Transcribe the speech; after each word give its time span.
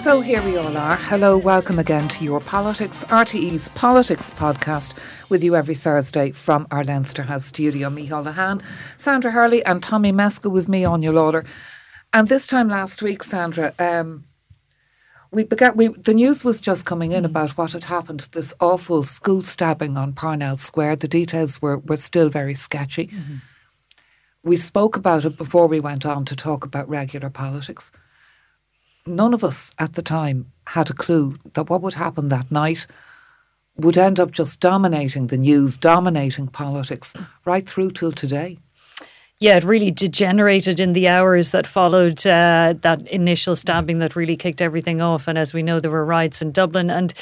So 0.00 0.20
here 0.20 0.42
we 0.42 0.56
all 0.56 0.76
are. 0.76 0.96
Hello, 0.96 1.38
welcome 1.38 1.78
again 1.78 2.08
to 2.08 2.24
Your 2.24 2.40
Politics, 2.40 3.04
RTE's 3.04 3.68
Politics 3.68 4.30
podcast, 4.30 4.98
with 5.30 5.42
you 5.42 5.56
every 5.56 5.74
Thursday 5.74 6.32
from 6.32 6.66
our 6.70 6.84
Leinster 6.84 7.22
House 7.22 7.46
studio. 7.46 7.88
Micheál 7.88 8.26
Lehane, 8.26 8.62
Sandra 8.98 9.30
Hurley, 9.30 9.64
and 9.64 9.82
Tommy 9.82 10.12
Meskill 10.12 10.52
with 10.52 10.68
me 10.68 10.82
Áine 10.82 11.10
Lawlor. 11.10 11.46
And 12.12 12.28
this 12.28 12.46
time 12.46 12.68
last 12.68 13.02
week, 13.02 13.22
Sandra, 13.22 13.72
um, 13.78 14.24
we 15.30 15.44
began. 15.44 15.76
We 15.76 15.88
the 15.88 16.14
news 16.14 16.44
was 16.44 16.60
just 16.60 16.84
coming 16.84 17.12
in 17.12 17.22
mm. 17.22 17.26
about 17.26 17.56
what 17.56 17.72
had 17.72 17.84
happened. 17.84 18.28
This 18.32 18.52
awful 18.60 19.04
school 19.04 19.42
stabbing 19.42 19.96
on 19.96 20.12
Parnell 20.12 20.56
Square. 20.56 20.96
The 20.96 21.08
details 21.08 21.62
were 21.62 21.78
were 21.78 21.96
still 21.96 22.28
very 22.28 22.54
sketchy. 22.54 23.06
Mm-hmm. 23.06 23.36
We 24.42 24.56
spoke 24.56 24.96
about 24.96 25.24
it 25.24 25.38
before 25.38 25.66
we 25.66 25.80
went 25.80 26.04
on 26.04 26.24
to 26.26 26.36
talk 26.36 26.64
about 26.64 26.88
regular 26.88 27.30
politics. 27.30 27.90
None 29.06 29.34
of 29.34 29.44
us 29.44 29.72
at 29.78 29.94
the 29.94 30.02
time 30.02 30.52
had 30.68 30.90
a 30.90 30.94
clue 30.94 31.36
that 31.52 31.68
what 31.68 31.82
would 31.82 31.94
happen 31.94 32.28
that 32.28 32.50
night 32.50 32.86
would 33.76 33.98
end 33.98 34.18
up 34.18 34.30
just 34.30 34.60
dominating 34.60 35.26
the 35.26 35.36
news, 35.36 35.76
dominating 35.76 36.48
politics 36.48 37.14
right 37.44 37.68
through 37.68 37.90
till 37.90 38.12
today 38.12 38.58
yeah, 39.40 39.56
it 39.56 39.64
really 39.64 39.90
degenerated 39.90 40.80
in 40.80 40.92
the 40.92 41.08
hours 41.08 41.50
that 41.50 41.66
followed 41.66 42.26
uh, 42.26 42.74
that 42.80 43.06
initial 43.08 43.56
stabbing 43.56 43.98
that 43.98 44.16
really 44.16 44.36
kicked 44.36 44.62
everything 44.62 45.00
off. 45.00 45.28
And 45.28 45.36
as 45.36 45.52
we 45.52 45.62
know, 45.62 45.80
there 45.80 45.90
were 45.90 46.04
riots 46.04 46.40
in 46.40 46.52
Dublin, 46.52 46.88
and 46.88 47.12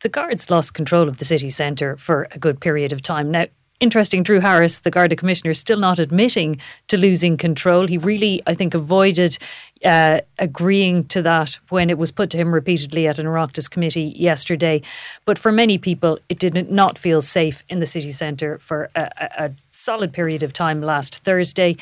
the 0.00 0.08
guards 0.08 0.50
lost 0.50 0.74
control 0.74 1.08
of 1.08 1.16
the 1.16 1.24
city 1.24 1.50
centre 1.50 1.96
for 1.96 2.28
a 2.30 2.38
good 2.38 2.60
period 2.60 2.92
of 2.92 3.02
time. 3.02 3.30
Now, 3.30 3.46
interesting, 3.80 4.22
Drew 4.22 4.40
Harris, 4.40 4.78
the 4.78 4.90
Garda 4.90 5.16
Commissioner, 5.16 5.50
is 5.50 5.58
still 5.58 5.78
not 5.78 5.98
admitting 5.98 6.60
to 6.88 6.96
losing 6.96 7.36
control. 7.36 7.86
He 7.86 7.98
really, 7.98 8.42
I 8.46 8.54
think, 8.54 8.74
avoided 8.74 9.38
uh, 9.84 10.20
agreeing 10.38 11.04
to 11.04 11.22
that 11.22 11.58
when 11.70 11.90
it 11.90 11.98
was 11.98 12.12
put 12.12 12.30
to 12.30 12.36
him 12.36 12.52
repeatedly 12.52 13.06
at 13.08 13.18
an 13.18 13.26
Oireachtas 13.26 13.70
committee 13.70 14.14
yesterday. 14.16 14.82
But 15.24 15.38
for 15.38 15.50
many 15.50 15.78
people, 15.78 16.18
it 16.28 16.38
did 16.38 16.70
not 16.70 16.98
feel 16.98 17.22
safe 17.22 17.64
in 17.68 17.80
the 17.80 17.86
city 17.86 18.12
centre 18.12 18.58
for 18.58 18.90
a, 18.94 19.10
a 19.18 19.52
solid 19.70 20.12
period 20.12 20.42
of 20.42 20.52
time 20.52 20.82
last 20.82 21.24
Thursday 21.24 21.76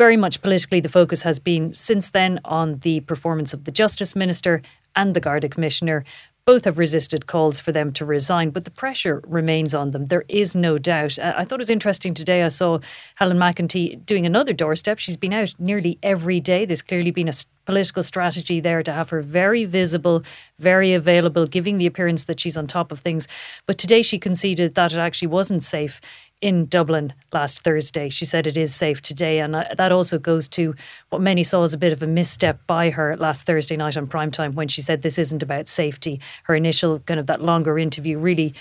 very 0.00 0.16
much 0.16 0.40
politically, 0.40 0.80
the 0.80 0.88
focus 0.88 1.24
has 1.24 1.38
been 1.38 1.74
since 1.74 2.08
then 2.08 2.40
on 2.42 2.78
the 2.78 3.00
performance 3.00 3.52
of 3.52 3.64
the 3.64 3.70
Justice 3.70 4.16
Minister 4.16 4.62
and 4.96 5.14
the 5.14 5.20
Garda 5.20 5.46
Commissioner. 5.46 6.04
Both 6.44 6.64
have 6.64 6.78
resisted 6.78 7.26
calls 7.26 7.60
for 7.60 7.72
them 7.72 7.92
to 7.92 8.04
resign, 8.04 8.50
but 8.50 8.64
the 8.64 8.70
pressure 8.70 9.22
remains 9.26 9.74
on 9.74 9.90
them. 9.90 10.06
There 10.06 10.24
is 10.28 10.56
no 10.56 10.78
doubt. 10.78 11.18
Uh, 11.18 11.34
I 11.36 11.44
thought 11.44 11.58
it 11.58 11.66
was 11.66 11.70
interesting 11.70 12.14
today. 12.14 12.42
I 12.42 12.48
saw 12.48 12.80
Helen 13.16 13.36
McEntee 13.36 14.04
doing 14.06 14.26
another 14.26 14.52
doorstep. 14.52 14.98
She's 14.98 15.16
been 15.16 15.32
out 15.32 15.54
nearly 15.58 15.98
every 16.02 16.40
day. 16.40 16.64
There's 16.64 16.82
clearly 16.82 17.10
been 17.10 17.28
a 17.28 17.32
political 17.66 18.02
strategy 18.02 18.58
there 18.58 18.82
to 18.82 18.92
have 18.92 19.10
her 19.10 19.20
very 19.20 19.64
visible, 19.64 20.24
very 20.58 20.92
available, 20.92 21.46
giving 21.46 21.78
the 21.78 21.86
appearance 21.86 22.24
that 22.24 22.40
she's 22.40 22.56
on 22.56 22.66
top 22.66 22.90
of 22.90 23.00
things. 23.00 23.28
But 23.66 23.78
today 23.78 24.02
she 24.02 24.18
conceded 24.18 24.74
that 24.74 24.92
it 24.92 24.98
actually 24.98 25.28
wasn't 25.28 25.62
safe 25.62 26.00
in 26.40 26.66
Dublin 26.66 27.12
last 27.32 27.60
Thursday. 27.60 28.08
She 28.08 28.24
said 28.24 28.46
it 28.46 28.56
is 28.56 28.74
safe 28.74 29.02
today, 29.02 29.40
and 29.40 29.54
that 29.54 29.92
also 29.92 30.18
goes 30.18 30.48
to 30.48 30.74
what 31.10 31.20
many 31.20 31.42
saw 31.42 31.62
as 31.62 31.74
a 31.74 31.78
bit 31.78 31.92
of 31.92 32.02
a 32.02 32.06
misstep 32.06 32.66
by 32.66 32.90
her 32.90 33.16
last 33.16 33.44
Thursday 33.44 33.76
night 33.76 33.96
on 33.96 34.06
primetime 34.06 34.54
when 34.54 34.68
she 34.68 34.80
said 34.80 35.02
this 35.02 35.18
isn't 35.18 35.42
about 35.42 35.68
safety. 35.68 36.20
Her 36.44 36.54
initial 36.54 37.00
kind 37.00 37.20
of 37.20 37.26
that 37.26 37.42
longer 37.42 37.78
interview 37.78 38.18
really 38.18 38.54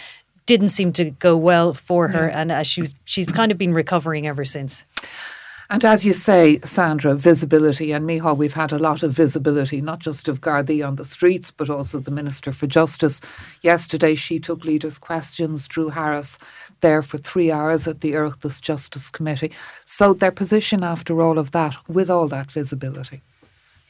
didn't 0.46 0.70
seem 0.70 0.92
to 0.94 1.12
go 1.12 1.38
well 1.38 1.74
for 1.74 2.08
her, 2.10 2.28
and 2.28 2.52
as 2.52 2.68
she's 2.68 2.96
she's 3.06 3.28
kind 3.28 3.52
of 3.52 3.58
been 3.58 3.74
recovering 3.74 4.28
ever 4.28 4.44
since. 4.44 4.86
And 5.72 5.86
as 5.86 6.04
you 6.04 6.14
say, 6.14 6.60
Sandra, 6.64 7.14
visibility, 7.14 7.92
and 7.92 8.04
Micheál, 8.04 8.36
we've 8.36 8.56
had 8.56 8.72
a 8.72 8.80
lot 8.80 9.04
of 9.04 9.12
visibility, 9.12 9.82
not 9.82 10.00
just 10.00 10.28
of 10.28 10.42
Gardaí 10.42 10.86
on 10.86 10.96
the 10.96 11.06
streets, 11.06 11.52
but 11.52 11.70
also 11.70 12.00
the 12.00 12.10
Minister 12.10 12.52
for 12.52 12.66
Justice. 12.66 13.22
Yesterday, 13.62 14.16
she 14.16 14.40
took 14.40 14.66
leaders' 14.66 14.98
questions, 14.98 15.68
Drew 15.68 15.90
Harris, 15.90 16.40
there 16.82 17.04
for 17.04 17.20
three 17.20 17.52
hours 17.52 17.88
at 17.88 18.02
the 18.02 18.14
Oireachtas 18.14 18.60
Justice 18.60 19.12
Committee. 19.12 19.52
So 19.86 20.12
their 20.12 20.32
position 20.32 20.84
after 20.84 21.22
all 21.22 21.38
of 21.38 21.52
that, 21.52 21.78
with 21.88 22.10
all 22.10 22.28
that 22.30 22.52
visibility? 22.52 23.22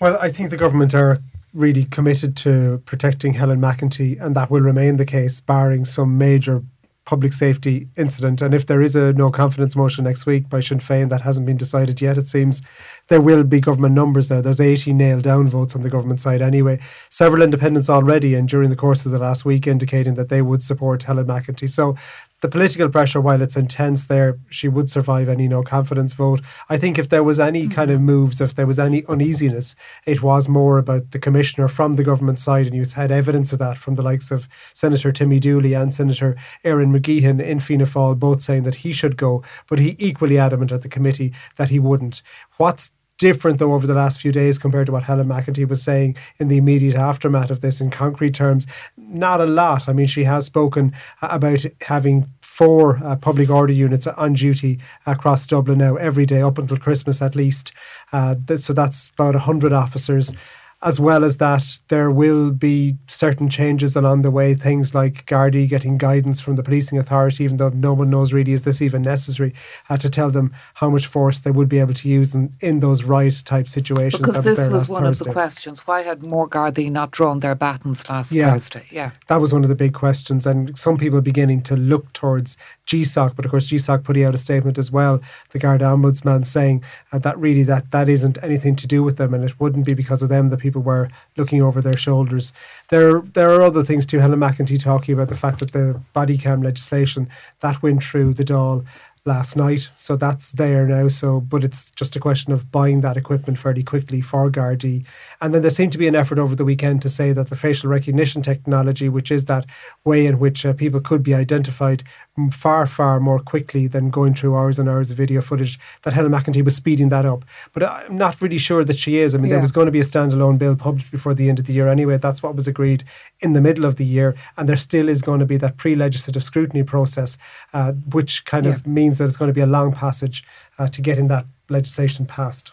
Well, 0.01 0.17
I 0.19 0.29
think 0.31 0.49
the 0.49 0.57
government 0.57 0.93
are 0.93 1.19
really 1.53 1.85
committed 1.85 2.35
to 2.37 2.81
protecting 2.85 3.35
Helen 3.35 3.61
McEntee, 3.61 4.19
and 4.19 4.35
that 4.35 4.51
will 4.51 4.61
remain 4.61 4.97
the 4.97 5.05
case, 5.05 5.39
barring 5.39 5.85
some 5.85 6.17
major 6.17 6.61
public 7.09 7.33
safety 7.33 7.87
incident. 7.97 8.39
And 8.39 8.53
if 8.53 8.67
there 8.67 8.83
is 8.83 8.95
a 8.95 9.13
no 9.13 9.31
confidence 9.31 9.75
motion 9.75 10.03
next 10.03 10.27
week 10.27 10.47
by 10.47 10.59
Sinn 10.59 10.77
Féin, 10.77 11.09
that 11.09 11.21
hasn't 11.21 11.47
been 11.47 11.57
decided 11.57 11.99
yet, 11.99 12.19
it 12.19 12.27
seems 12.27 12.61
there 13.07 13.19
will 13.19 13.43
be 13.43 13.59
government 13.59 13.95
numbers 13.95 14.27
there. 14.27 14.43
There's 14.43 14.61
80 14.61 14.93
nailed 14.93 15.23
down 15.23 15.47
votes 15.47 15.75
on 15.75 15.81
the 15.81 15.89
government 15.89 16.21
side 16.21 16.39
anyway. 16.39 16.79
Several 17.09 17.41
independents 17.41 17.89
already, 17.89 18.35
and 18.35 18.47
during 18.47 18.69
the 18.69 18.75
course 18.75 19.07
of 19.07 19.11
the 19.11 19.17
last 19.17 19.43
week, 19.43 19.65
indicating 19.65 20.13
that 20.13 20.29
they 20.29 20.43
would 20.43 20.61
support 20.61 21.01
Helen 21.01 21.25
McEntee. 21.25 21.71
So 21.71 21.95
the 22.41 22.49
political 22.49 22.89
pressure, 22.89 23.19
while 23.19 23.41
it's 23.41 23.57
intense 23.57 24.05
there, 24.05 24.39
she 24.49 24.67
would 24.67 24.89
survive 24.89 25.27
any 25.27 25.47
no 25.47 25.61
confidence 25.61 26.13
vote. 26.13 26.41
I 26.69 26.77
think 26.77 26.97
if 26.97 27.09
there 27.09 27.23
was 27.23 27.39
any 27.39 27.63
mm-hmm. 27.63 27.73
kind 27.73 27.91
of 27.91 28.01
moves, 28.01 28.39
if 28.39 28.55
there 28.55 28.67
was 28.67 28.79
any 28.79 29.05
uneasiness, 29.05 29.75
it 30.05 30.21
was 30.21 30.47
more 30.47 30.77
about 30.77 31.11
the 31.11 31.19
commissioner 31.19 31.67
from 31.67 31.93
the 31.93 32.03
government 32.03 32.39
side, 32.39 32.67
and 32.67 32.75
you 32.75 32.85
had 32.95 33.11
evidence 33.11 33.51
of 33.51 33.59
that 33.59 33.77
from 33.77 33.95
the 33.95 34.03
likes 34.03 34.31
of 34.31 34.47
Senator 34.73 35.11
Timmy 35.11 35.39
Dooley 35.39 35.73
and 35.73 35.93
Senator 35.93 36.37
Erin 36.63 36.93
McGreehan 36.93 37.43
in 37.43 37.59
Fianna 37.59 37.85
Fáil, 37.85 38.17
both 38.17 38.41
saying 38.41 38.63
that 38.63 38.75
he 38.75 38.93
should 38.93 39.17
go, 39.17 39.43
but 39.67 39.79
he 39.79 39.95
equally 39.99 40.37
adamant 40.37 40.71
at 40.71 40.81
the 40.81 40.89
committee 40.89 41.33
that 41.57 41.69
he 41.69 41.79
wouldn't. 41.79 42.21
What's 42.57 42.91
different 43.19 43.59
though 43.59 43.73
over 43.73 43.85
the 43.85 43.93
last 43.93 44.19
few 44.19 44.31
days 44.31 44.57
compared 44.57 44.87
to 44.87 44.91
what 44.91 45.03
Helen 45.03 45.27
McEntee 45.27 45.69
was 45.69 45.83
saying 45.83 46.17
in 46.39 46.47
the 46.47 46.57
immediate 46.57 46.95
aftermath 46.95 47.51
of 47.51 47.61
this 47.61 47.79
in 47.79 47.91
concrete 47.91 48.33
terms 48.33 48.65
not 48.97 49.41
a 49.41 49.45
lot 49.45 49.87
i 49.87 49.93
mean 49.93 50.07
she 50.07 50.23
has 50.23 50.45
spoken 50.45 50.93
about 51.21 51.65
having 51.81 52.27
four 52.59 52.99
uh, 53.05 53.15
public 53.15 53.49
order 53.49 53.71
units 53.71 54.05
on 54.05 54.33
duty 54.33 54.77
across 55.05 55.47
Dublin 55.47 55.77
now 55.77 55.95
every 55.95 56.25
day 56.25 56.41
up 56.41 56.57
until 56.57 56.75
Christmas 56.75 57.21
at 57.21 57.33
least. 57.33 57.71
Uh, 58.11 58.35
so 58.57 58.73
that's 58.73 59.11
about 59.11 59.33
100 59.33 59.71
officers 59.71 60.33
as 60.81 60.97
well 60.97 61.25
as 61.25 61.37
that, 61.37 61.79
there 61.89 62.09
will 62.09 62.51
be 62.51 62.95
certain 63.05 63.49
changes 63.49 63.97
along 63.97 64.21
the 64.21 64.31
way. 64.31 64.53
Things 64.53 64.95
like 64.95 65.25
Gardaí 65.25 65.67
getting 65.67 65.97
guidance 65.97 66.39
from 66.39 66.55
the 66.55 66.63
policing 66.63 66.97
authority, 66.97 67.43
even 67.43 67.57
though 67.57 67.69
no 67.69 67.93
one 67.93 68.09
knows 68.09 68.31
really 68.31 68.53
is 68.53 68.61
this 68.61 68.81
even 68.81 69.01
necessary, 69.01 69.53
uh, 69.89 69.97
to 69.97 70.09
tell 70.09 70.31
them 70.31 70.53
how 70.75 70.89
much 70.89 71.05
force 71.05 71.41
they 71.41 71.51
would 71.51 71.67
be 71.67 71.79
able 71.79 71.93
to 71.95 72.07
use 72.07 72.33
in, 72.33 72.53
in 72.61 72.79
those 72.79 73.03
riot 73.03 73.41
type 73.43 73.67
situations. 73.67 74.25
Because 74.25 74.45
this 74.45 74.67
was 74.67 74.87
one 74.87 75.03
Thursday. 75.03 75.23
of 75.23 75.27
the 75.27 75.33
questions. 75.33 75.85
Why 75.85 76.01
had 76.01 76.23
more 76.23 76.47
Gardaí 76.47 76.89
not 76.89 77.11
drawn 77.11 77.41
their 77.41 77.55
batons 77.55 78.07
last 78.09 78.31
yeah, 78.31 78.53
Thursday? 78.53 78.85
Yeah. 78.89 79.11
That 79.27 79.41
was 79.41 79.51
one 79.51 79.63
of 79.63 79.69
the 79.69 79.75
big 79.75 79.93
questions. 79.93 80.45
And 80.45 80.77
some 80.79 80.97
people 80.97 81.19
beginning 81.19 81.61
to 81.63 81.75
look 81.75 82.13
towards 82.13 82.55
GSOC, 82.87 83.35
but 83.35 83.43
of 83.43 83.51
course 83.51 83.69
GSOC 83.69 84.05
putting 84.05 84.23
out 84.23 84.33
a 84.33 84.37
statement 84.37 84.77
as 84.77 84.91
well, 84.91 85.21
the 85.49 85.59
Garda 85.59 85.85
Ombudsman 85.85 86.45
saying 86.45 86.83
uh, 87.11 87.19
that 87.19 87.37
really 87.37 87.63
that, 87.63 87.91
that 87.91 88.07
isn't 88.07 88.41
anything 88.41 88.77
to 88.77 88.87
do 88.87 89.03
with 89.03 89.17
them 89.17 89.33
and 89.33 89.43
it 89.43 89.59
wouldn't 89.59 89.85
be 89.85 89.93
because 89.93 90.23
of 90.23 90.29
them 90.29 90.47
that 90.47 90.57
people 90.57 90.68
people 90.69 90.83
were 90.83 91.09
looking 91.35 91.61
over 91.61 91.81
their 91.81 91.97
shoulders. 91.97 92.53
There, 92.89 93.21
there 93.21 93.49
are 93.51 93.63
other 93.63 93.83
things 93.83 94.05
too. 94.05 94.19
Helen 94.19 94.39
McEntee 94.39 94.79
talking 94.79 95.13
about 95.13 95.29
the 95.29 95.35
fact 95.35 95.59
that 95.59 95.71
the 95.71 95.99
body 96.13 96.37
cam 96.37 96.61
legislation 96.61 97.27
that 97.61 97.81
went 97.81 98.03
through 98.03 98.35
the 98.35 98.45
Dáil 98.45 98.85
last 99.25 99.55
night. 99.55 99.89
So 99.95 100.15
that's 100.15 100.51
there 100.51 100.87
now. 100.87 101.07
So, 101.07 101.39
but 101.39 101.63
it's 101.63 101.91
just 101.91 102.15
a 102.15 102.19
question 102.19 102.53
of 102.53 102.71
buying 102.71 103.01
that 103.01 103.17
equipment 103.17 103.59
fairly 103.59 103.83
quickly 103.83 104.21
for 104.21 104.49
Gardaí. 104.49 105.05
And 105.41 105.53
then 105.53 105.61
there 105.61 105.71
seemed 105.71 105.91
to 105.93 105.97
be 105.97 106.07
an 106.07 106.15
effort 106.15 106.39
over 106.39 106.55
the 106.55 106.65
weekend 106.65 107.01
to 107.01 107.09
say 107.09 107.33
that 107.33 107.49
the 107.49 107.55
facial 107.55 107.89
recognition 107.89 108.41
technology, 108.41 109.09
which 109.09 109.31
is 109.31 109.45
that 109.45 109.65
way 110.05 110.25
in 110.25 110.39
which 110.39 110.65
uh, 110.65 110.73
people 110.73 111.01
could 111.01 111.23
be 111.23 111.33
identified 111.33 112.03
far, 112.51 112.87
far 112.87 113.19
more 113.19 113.39
quickly 113.39 113.87
than 113.87 114.09
going 114.09 114.33
through 114.33 114.55
hours 114.55 114.79
and 114.79 114.87
hours 114.87 115.11
of 115.11 115.17
video 115.17 115.41
footage, 115.41 115.79
that 116.03 116.13
Helen 116.13 116.31
McEntee 116.31 116.63
was 116.63 116.75
speeding 116.75 117.09
that 117.09 117.25
up. 117.25 117.43
But 117.73 117.83
I'm 117.83 118.17
not 118.17 118.41
really 118.41 118.57
sure 118.57 118.83
that 118.83 118.97
she 118.97 119.17
is. 119.17 119.35
I 119.35 119.37
mean, 119.37 119.47
yeah. 119.47 119.55
there 119.55 119.61
was 119.61 119.71
going 119.71 119.87
to 119.87 119.91
be 119.91 119.99
a 119.99 120.03
standalone 120.03 120.57
bill 120.57 120.75
published 120.75 121.11
before 121.11 121.33
the 121.33 121.49
end 121.49 121.59
of 121.59 121.65
the 121.65 121.73
year 121.73 121.87
anyway. 121.87 122.17
That's 122.17 122.41
what 122.41 122.55
was 122.55 122.67
agreed 122.67 123.03
in 123.41 123.53
the 123.53 123.61
middle 123.61 123.85
of 123.85 123.97
the 123.97 124.05
year. 124.05 124.35
And 124.57 124.69
there 124.69 124.77
still 124.77 125.09
is 125.09 125.21
going 125.21 125.39
to 125.39 125.45
be 125.45 125.57
that 125.57 125.77
pre 125.77 125.95
legislative 125.95 126.43
scrutiny 126.43 126.83
process, 126.83 127.37
uh, 127.73 127.91
which 127.91 128.45
kind 128.45 128.65
yeah. 128.65 128.73
of 128.73 128.87
means 128.87 129.17
that 129.17 129.25
it's 129.25 129.37
going 129.37 129.49
to 129.49 129.53
be 129.53 129.61
a 129.61 129.67
long 129.67 129.91
passage 129.91 130.43
uh, 130.77 130.87
to 130.87 131.01
getting 131.01 131.27
that 131.27 131.45
legislation 131.69 132.25
passed. 132.25 132.71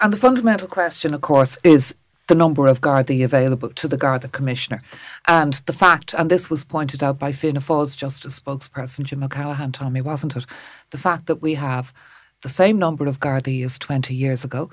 And 0.00 0.12
the 0.12 0.18
fundamental 0.18 0.68
question, 0.68 1.14
of 1.14 1.20
course, 1.20 1.56
is 1.64 1.94
the 2.28 2.34
number 2.34 2.66
of 2.66 2.80
Gardaí 2.80 3.24
available 3.24 3.70
to 3.70 3.88
the 3.88 3.96
Garda 3.96 4.28
Commissioner. 4.28 4.82
And 5.26 5.54
the 5.66 5.72
fact, 5.72 6.14
and 6.14 6.30
this 6.30 6.50
was 6.50 6.64
pointed 6.64 7.02
out 7.02 7.18
by 7.18 7.32
Fianna 7.32 7.60
Fáil's 7.60 7.94
Justice 7.94 8.38
spokesperson 8.40 9.04
Jim 9.04 9.22
O'Callaghan, 9.22 9.72
Tommy, 9.72 10.00
wasn't 10.00 10.36
it? 10.36 10.46
The 10.90 10.98
fact 10.98 11.26
that 11.26 11.42
we 11.42 11.54
have 11.54 11.92
the 12.42 12.48
same 12.48 12.78
number 12.78 13.06
of 13.06 13.20
Gardaí 13.20 13.64
as 13.64 13.78
20 13.78 14.14
years 14.14 14.44
ago 14.44 14.70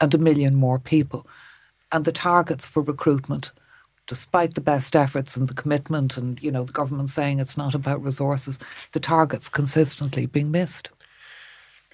and 0.00 0.14
a 0.14 0.18
million 0.18 0.54
more 0.54 0.78
people. 0.78 1.26
And 1.92 2.04
the 2.04 2.12
targets 2.12 2.66
for 2.66 2.82
recruitment, 2.82 3.52
despite 4.06 4.54
the 4.54 4.60
best 4.60 4.96
efforts 4.96 5.36
and 5.36 5.48
the 5.48 5.54
commitment 5.54 6.16
and, 6.16 6.42
you 6.42 6.50
know, 6.50 6.64
the 6.64 6.72
government 6.72 7.10
saying 7.10 7.38
it's 7.38 7.56
not 7.56 7.74
about 7.74 8.02
resources, 8.02 8.58
the 8.92 9.00
targets 9.00 9.48
consistently 9.48 10.26
being 10.26 10.50
missed 10.50 10.88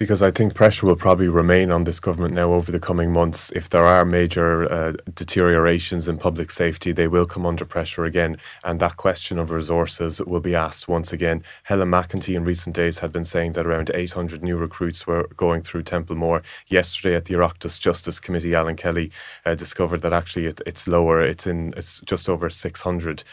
because 0.01 0.23
I 0.23 0.31
think 0.31 0.55
pressure 0.55 0.87
will 0.87 0.95
probably 0.95 1.27
remain 1.27 1.69
on 1.69 1.83
this 1.83 1.99
government 1.99 2.33
now 2.33 2.53
over 2.53 2.71
the 2.71 2.79
coming 2.79 3.13
months. 3.13 3.51
If 3.51 3.69
there 3.69 3.83
are 3.83 4.03
major 4.03 4.67
uh, 4.73 4.93
deteriorations 5.13 6.07
in 6.07 6.17
public 6.17 6.49
safety, 6.49 6.91
they 6.91 7.07
will 7.07 7.27
come 7.27 7.45
under 7.45 7.65
pressure 7.65 8.03
again, 8.03 8.37
and 8.63 8.79
that 8.79 8.97
question 8.97 9.37
of 9.37 9.51
resources 9.51 10.19
will 10.19 10.39
be 10.39 10.55
asked 10.55 10.87
once 10.87 11.13
again. 11.13 11.43
Helen 11.65 11.91
McEntee 11.91 12.35
in 12.35 12.43
recent 12.43 12.75
days 12.75 12.97
had 12.97 13.11
been 13.11 13.23
saying 13.23 13.51
that 13.51 13.67
around 13.67 13.91
800 13.93 14.41
new 14.41 14.57
recruits 14.57 15.05
were 15.05 15.27
going 15.37 15.61
through 15.61 15.83
Templemore. 15.83 16.41
Yesterday 16.65 17.13
at 17.13 17.25
the 17.25 17.35
Oireachtas 17.35 17.79
Justice 17.79 18.19
Committee, 18.19 18.55
Alan 18.55 18.77
Kelly 18.77 19.11
uh, 19.45 19.53
discovered 19.53 20.01
that 20.01 20.13
actually 20.13 20.47
it, 20.47 20.61
it's 20.65 20.87
lower. 20.87 21.21
It's 21.21 21.45
in 21.45 21.75
it's 21.77 21.99
just 21.99 22.27
over 22.27 22.49
600 22.49 23.23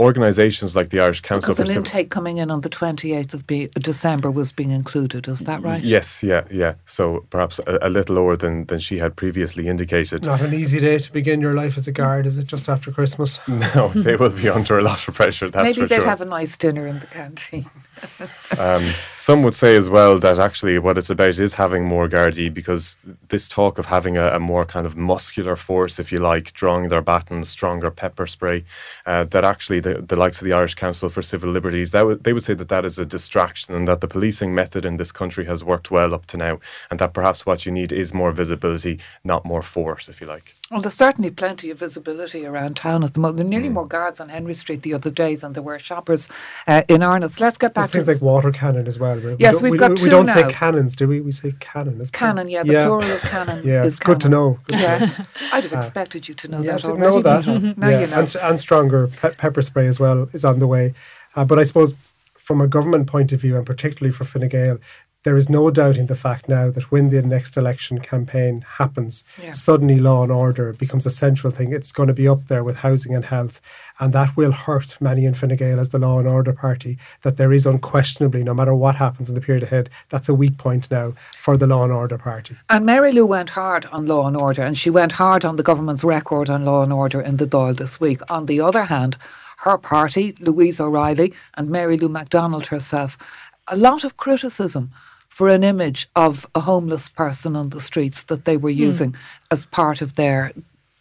organisations 0.00 0.76
like 0.76 0.90
the 0.90 1.00
Irish 1.00 1.20
Council 1.20 1.52
because 1.52 1.70
an 1.70 1.76
intake 1.76 2.08
coming 2.08 2.38
in 2.38 2.52
on 2.52 2.60
the 2.60 2.68
28th 2.68 3.34
of 3.34 3.46
be- 3.48 3.68
December 3.74 4.30
was 4.30 4.52
being 4.52 4.70
included 4.70 5.26
is 5.26 5.40
that 5.40 5.60
right? 5.62 5.82
Yes 5.82 6.22
yeah 6.22 6.44
yeah. 6.50 6.74
So 6.84 7.26
perhaps 7.30 7.58
a, 7.66 7.78
a, 7.82 7.88
little 7.88 8.14
lower 8.14 8.36
than, 8.36 8.66
than 8.66 8.78
she 8.78 8.98
had 8.98 9.16
previously 9.16 9.66
indicated. 9.66 10.24
Not 10.24 10.40
an 10.40 10.54
easy 10.54 10.78
day 10.78 10.98
to 10.98 11.12
begin 11.12 11.40
your 11.40 11.54
life 11.54 11.76
as 11.76 11.88
a 11.88 11.92
guard 11.92 12.26
is 12.26 12.38
it 12.38 12.46
just 12.46 12.68
after 12.68 12.92
Christmas? 12.92 13.40
No 13.74 13.88
they 13.88 14.14
will 14.14 14.30
be 14.30 14.48
under 14.48 14.78
a 14.78 14.82
lot 14.82 15.06
of 15.08 15.14
pressure 15.14 15.50
that's 15.50 15.76
maybe 15.76 15.86
they'd 15.86 15.96
sure. 15.96 16.06
have 16.06 16.20
a 16.20 16.24
nice 16.24 16.56
dinner 16.56 16.86
in 16.86 17.00
the 17.00 17.06
canteen 17.06 17.68
um, 18.58 18.84
some 19.18 19.42
would 19.42 19.54
say 19.54 19.76
as 19.76 19.88
well 19.88 20.18
that 20.18 20.38
actually 20.38 20.78
what 20.78 20.98
it's 20.98 21.10
about 21.10 21.38
is 21.38 21.54
having 21.54 21.84
more 21.84 22.08
Gardaí 22.08 22.52
because 22.52 22.96
this 23.28 23.48
talk 23.48 23.78
of 23.78 23.86
having 23.86 24.16
a, 24.16 24.34
a, 24.34 24.40
more 24.40 24.64
kind 24.64 24.86
of 24.86 24.96
muscular 24.96 25.56
force, 25.56 25.98
if 25.98 26.10
you 26.10 26.18
like, 26.18 26.52
drawing 26.52 26.88
their 26.88 27.02
batons, 27.02 27.48
stronger 27.48 27.90
pepper 27.90 28.26
spray, 28.26 28.64
uh, 29.06 29.24
that 29.24 29.44
actually 29.44 29.80
the, 29.80 29.94
the, 29.94 30.16
likes 30.16 30.40
of 30.40 30.44
the 30.44 30.52
Irish 30.52 30.74
Council 30.74 31.08
for 31.08 31.22
Civil 31.22 31.50
Liberties, 31.50 31.90
w- 31.90 32.18
they 32.18 32.32
would 32.32 32.44
say 32.44 32.54
that 32.54 32.68
that 32.68 32.84
is 32.84 32.98
a 32.98 33.06
distraction 33.06 33.74
and 33.74 33.86
that 33.88 34.00
the 34.00 34.08
policing 34.08 34.54
method 34.54 34.84
in 34.84 34.96
this 34.96 35.12
country 35.12 35.44
has 35.44 35.62
worked 35.62 35.90
well 35.90 36.14
up 36.14 36.26
to 36.26 36.36
now 36.36 36.58
and 36.90 36.98
that 36.98 37.12
perhaps 37.12 37.46
what 37.46 37.66
you 37.66 37.72
need 37.72 37.92
is 37.92 38.14
more 38.14 38.32
visibility, 38.32 38.98
not 39.24 39.44
more 39.44 39.62
force, 39.62 40.08
if 40.08 40.20
you 40.20 40.26
like. 40.26 40.57
Well, 40.70 40.82
there's 40.82 40.94
certainly 40.94 41.30
plenty 41.30 41.70
of 41.70 41.78
visibility 41.78 42.44
around 42.44 42.76
town 42.76 43.02
at 43.02 43.14
the 43.14 43.20
moment. 43.20 43.38
There 43.38 43.46
are 43.46 43.48
nearly 43.48 43.70
mm. 43.70 43.74
more 43.74 43.86
guards 43.86 44.20
on 44.20 44.28
Henry 44.28 44.52
Street 44.52 44.82
the 44.82 44.92
other 44.92 45.10
day 45.10 45.34
than 45.34 45.54
there 45.54 45.62
were 45.62 45.78
shoppers 45.78 46.28
uh, 46.66 46.82
in 46.88 47.02
Arnott's. 47.02 47.40
Let's 47.40 47.56
get 47.56 47.72
back 47.72 47.84
there's 47.84 47.92
to 47.92 47.98
things 47.98 48.08
like 48.08 48.20
water 48.20 48.52
cannon 48.52 48.86
as 48.86 48.98
well. 48.98 49.18
We 49.18 49.36
yes, 49.38 49.62
we've 49.62 49.72
we, 49.72 49.78
got 49.78 49.92
we, 49.92 49.96
two 49.96 50.04
we 50.04 50.10
don't 50.10 50.26
now. 50.26 50.34
say 50.34 50.52
cannons, 50.52 50.94
do 50.94 51.08
we? 51.08 51.22
We 51.22 51.32
say 51.32 51.54
cannon. 51.58 52.04
Cannon, 52.12 52.50
yeah. 52.50 52.64
The 52.64 52.72
yeah. 52.74 52.86
plural 52.86 53.10
of 53.10 53.20
cannon. 53.22 53.66
yeah, 53.66 53.82
is 53.82 53.94
it's 53.94 53.98
good 53.98 54.20
to 54.20 54.28
know. 54.28 54.60
Good 54.64 54.80
yeah, 54.80 54.98
to 54.98 55.26
I'd 55.54 55.64
have 55.64 55.72
uh, 55.72 55.78
expected 55.78 56.28
you 56.28 56.34
to 56.34 56.48
know 56.48 56.60
yeah, 56.60 56.72
that 56.72 56.84
already. 56.84 57.00
Know 57.00 57.22
that. 57.22 57.46
now 57.78 57.88
yeah. 57.88 58.00
you 58.00 58.06
know. 58.08 58.18
And, 58.18 58.36
and 58.36 58.60
stronger 58.60 59.06
pe- 59.06 59.36
pepper 59.36 59.62
spray 59.62 59.86
as 59.86 59.98
well 59.98 60.28
is 60.34 60.44
on 60.44 60.58
the 60.58 60.66
way. 60.66 60.92
Uh, 61.34 61.46
but 61.46 61.58
I 61.58 61.62
suppose 61.62 61.94
from 62.34 62.60
a 62.60 62.68
government 62.68 63.06
point 63.06 63.32
of 63.32 63.40
view, 63.40 63.56
and 63.56 63.64
particularly 63.64 64.10
for 64.10 64.24
Fine 64.24 64.48
Gael, 64.48 64.78
there 65.28 65.36
is 65.36 65.50
no 65.50 65.70
doubting 65.70 66.06
the 66.06 66.16
fact 66.16 66.48
now 66.48 66.70
that 66.70 66.90
when 66.90 67.10
the 67.10 67.20
next 67.20 67.58
election 67.58 67.98
campaign 67.98 68.64
happens, 68.78 69.24
yeah. 69.42 69.52
suddenly 69.52 70.00
law 70.00 70.22
and 70.22 70.32
order 70.32 70.72
becomes 70.72 71.04
a 71.04 71.10
central 71.10 71.50
thing. 71.50 71.70
It's 71.70 71.92
going 71.92 72.06
to 72.06 72.14
be 72.14 72.26
up 72.26 72.46
there 72.46 72.64
with 72.64 72.76
housing 72.76 73.14
and 73.14 73.26
health, 73.26 73.60
and 74.00 74.14
that 74.14 74.38
will 74.38 74.52
hurt 74.52 74.98
many 75.02 75.26
in 75.26 75.34
Fine 75.34 75.56
Gael 75.56 75.80
as 75.80 75.90
the 75.90 75.98
law 75.98 76.18
and 76.18 76.26
order 76.26 76.54
party. 76.54 76.96
That 77.24 77.36
there 77.36 77.52
is 77.52 77.66
unquestionably, 77.66 78.42
no 78.42 78.54
matter 78.54 78.74
what 78.74 78.94
happens 78.94 79.28
in 79.28 79.34
the 79.34 79.42
period 79.42 79.64
ahead, 79.64 79.90
that's 80.08 80.30
a 80.30 80.34
weak 80.34 80.56
point 80.56 80.90
now 80.90 81.12
for 81.36 81.58
the 81.58 81.66
law 81.66 81.84
and 81.84 81.92
order 81.92 82.16
party. 82.16 82.56
And 82.70 82.86
Mary 82.86 83.12
Lou 83.12 83.26
went 83.26 83.50
hard 83.50 83.84
on 83.92 84.06
law 84.06 84.26
and 84.26 84.34
order, 84.34 84.62
and 84.62 84.78
she 84.78 84.88
went 84.88 85.12
hard 85.12 85.44
on 85.44 85.56
the 85.56 85.62
government's 85.62 86.04
record 86.04 86.48
on 86.48 86.64
law 86.64 86.82
and 86.82 86.92
order 86.94 87.20
in 87.20 87.36
the 87.36 87.46
Dáil 87.46 87.76
this 87.76 88.00
week. 88.00 88.22
On 88.30 88.46
the 88.46 88.62
other 88.62 88.84
hand, 88.84 89.18
her 89.58 89.76
party, 89.76 90.34
Louise 90.40 90.80
O'Reilly, 90.80 91.34
and 91.52 91.68
Mary 91.68 91.98
Lou 91.98 92.08
McDonald 92.08 92.68
herself, 92.68 93.18
a 93.66 93.76
lot 93.76 94.04
of 94.04 94.16
criticism 94.16 94.90
for 95.28 95.48
an 95.48 95.62
image 95.62 96.08
of 96.16 96.46
a 96.54 96.60
homeless 96.60 97.08
person 97.08 97.54
on 97.54 97.70
the 97.70 97.80
streets 97.80 98.24
that 98.24 98.44
they 98.44 98.56
were 98.56 98.72
hmm. 98.72 98.78
using 98.78 99.12
mm. 99.12 99.18
as 99.50 99.66
part 99.66 100.02
of 100.02 100.14
their 100.14 100.52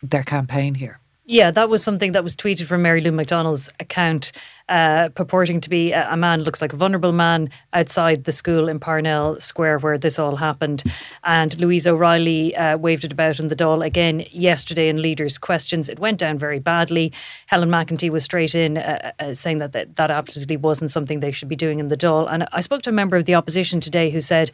their 0.03 0.23
campaign 0.23 0.75
here. 0.75 0.99
Yeah, 1.29 1.51
that 1.51 1.67
was 1.67 1.83
something 1.83 2.13
that 2.13 2.23
was 2.23 2.37
tweeted 2.37 2.67
from 2.67 2.83
Mary 2.83 3.01
Lou 3.01 3.11
McDonald's 3.11 3.69
account, 3.81 4.31
uh, 4.69 5.09
purporting 5.09 5.59
to 5.59 5.69
be 5.69 5.91
a, 5.91 6.15
man 6.15 6.43
looks 6.43 6.61
like 6.61 6.71
a 6.71 6.77
vulnerable 6.77 7.11
man 7.11 7.49
outside 7.73 8.23
the 8.23 8.31
school 8.31 8.69
in 8.69 8.79
Parnell 8.79 9.37
Square 9.41 9.79
where 9.79 9.97
this 9.97 10.19
all 10.19 10.37
happened. 10.37 10.83
And 11.25 11.59
Louise 11.59 11.85
O'Reilly 11.85 12.55
uh, 12.55 12.77
waved 12.77 13.03
it 13.03 13.11
about 13.11 13.41
in 13.41 13.47
the 13.47 13.57
Dáil 13.57 13.85
again 13.85 14.25
yesterday 14.31 14.87
in 14.87 15.01
leaders' 15.01 15.37
questions. 15.37 15.89
It 15.89 15.99
went 15.99 16.17
down 16.17 16.37
very 16.37 16.59
badly. 16.59 17.11
Helen 17.47 17.69
McEntee 17.69 18.09
was 18.09 18.23
straight 18.23 18.55
in 18.55 18.77
uh, 18.77 19.11
uh, 19.19 19.33
saying 19.33 19.57
that, 19.57 19.73
that 19.73 19.97
that 19.97 20.09
absolutely 20.09 20.55
wasn't 20.55 20.91
something 20.91 21.19
they 21.19 21.33
should 21.33 21.49
be 21.49 21.57
doing 21.57 21.81
in 21.81 21.89
the 21.89 21.97
Dáil. 21.97 22.31
And 22.31 22.47
I 22.53 22.61
spoke 22.61 22.83
to 22.83 22.89
a 22.89 22.93
member 22.93 23.17
of 23.17 23.25
the 23.25 23.35
opposition 23.35 23.81
today 23.81 24.11
who 24.11 24.21
said 24.21 24.51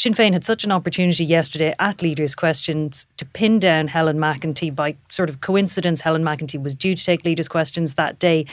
Sinn 0.00 0.14
Féin 0.14 0.32
had 0.32 0.46
such 0.46 0.64
an 0.64 0.72
opportunity 0.72 1.26
yesterday 1.26 1.74
at 1.78 2.00
Leaders' 2.00 2.34
Questions 2.34 3.06
to 3.18 3.26
pin 3.26 3.58
down 3.58 3.88
Helen 3.88 4.16
McEntee. 4.16 4.74
By 4.74 4.96
sort 5.10 5.28
of 5.28 5.42
coincidence, 5.42 6.00
Helen 6.00 6.22
McEntee 6.22 6.62
was 6.62 6.74
due 6.74 6.94
to 6.94 7.04
take 7.04 7.22
Leaders' 7.22 7.48
Questions 7.48 7.96
that 7.96 8.18
day. 8.18 8.46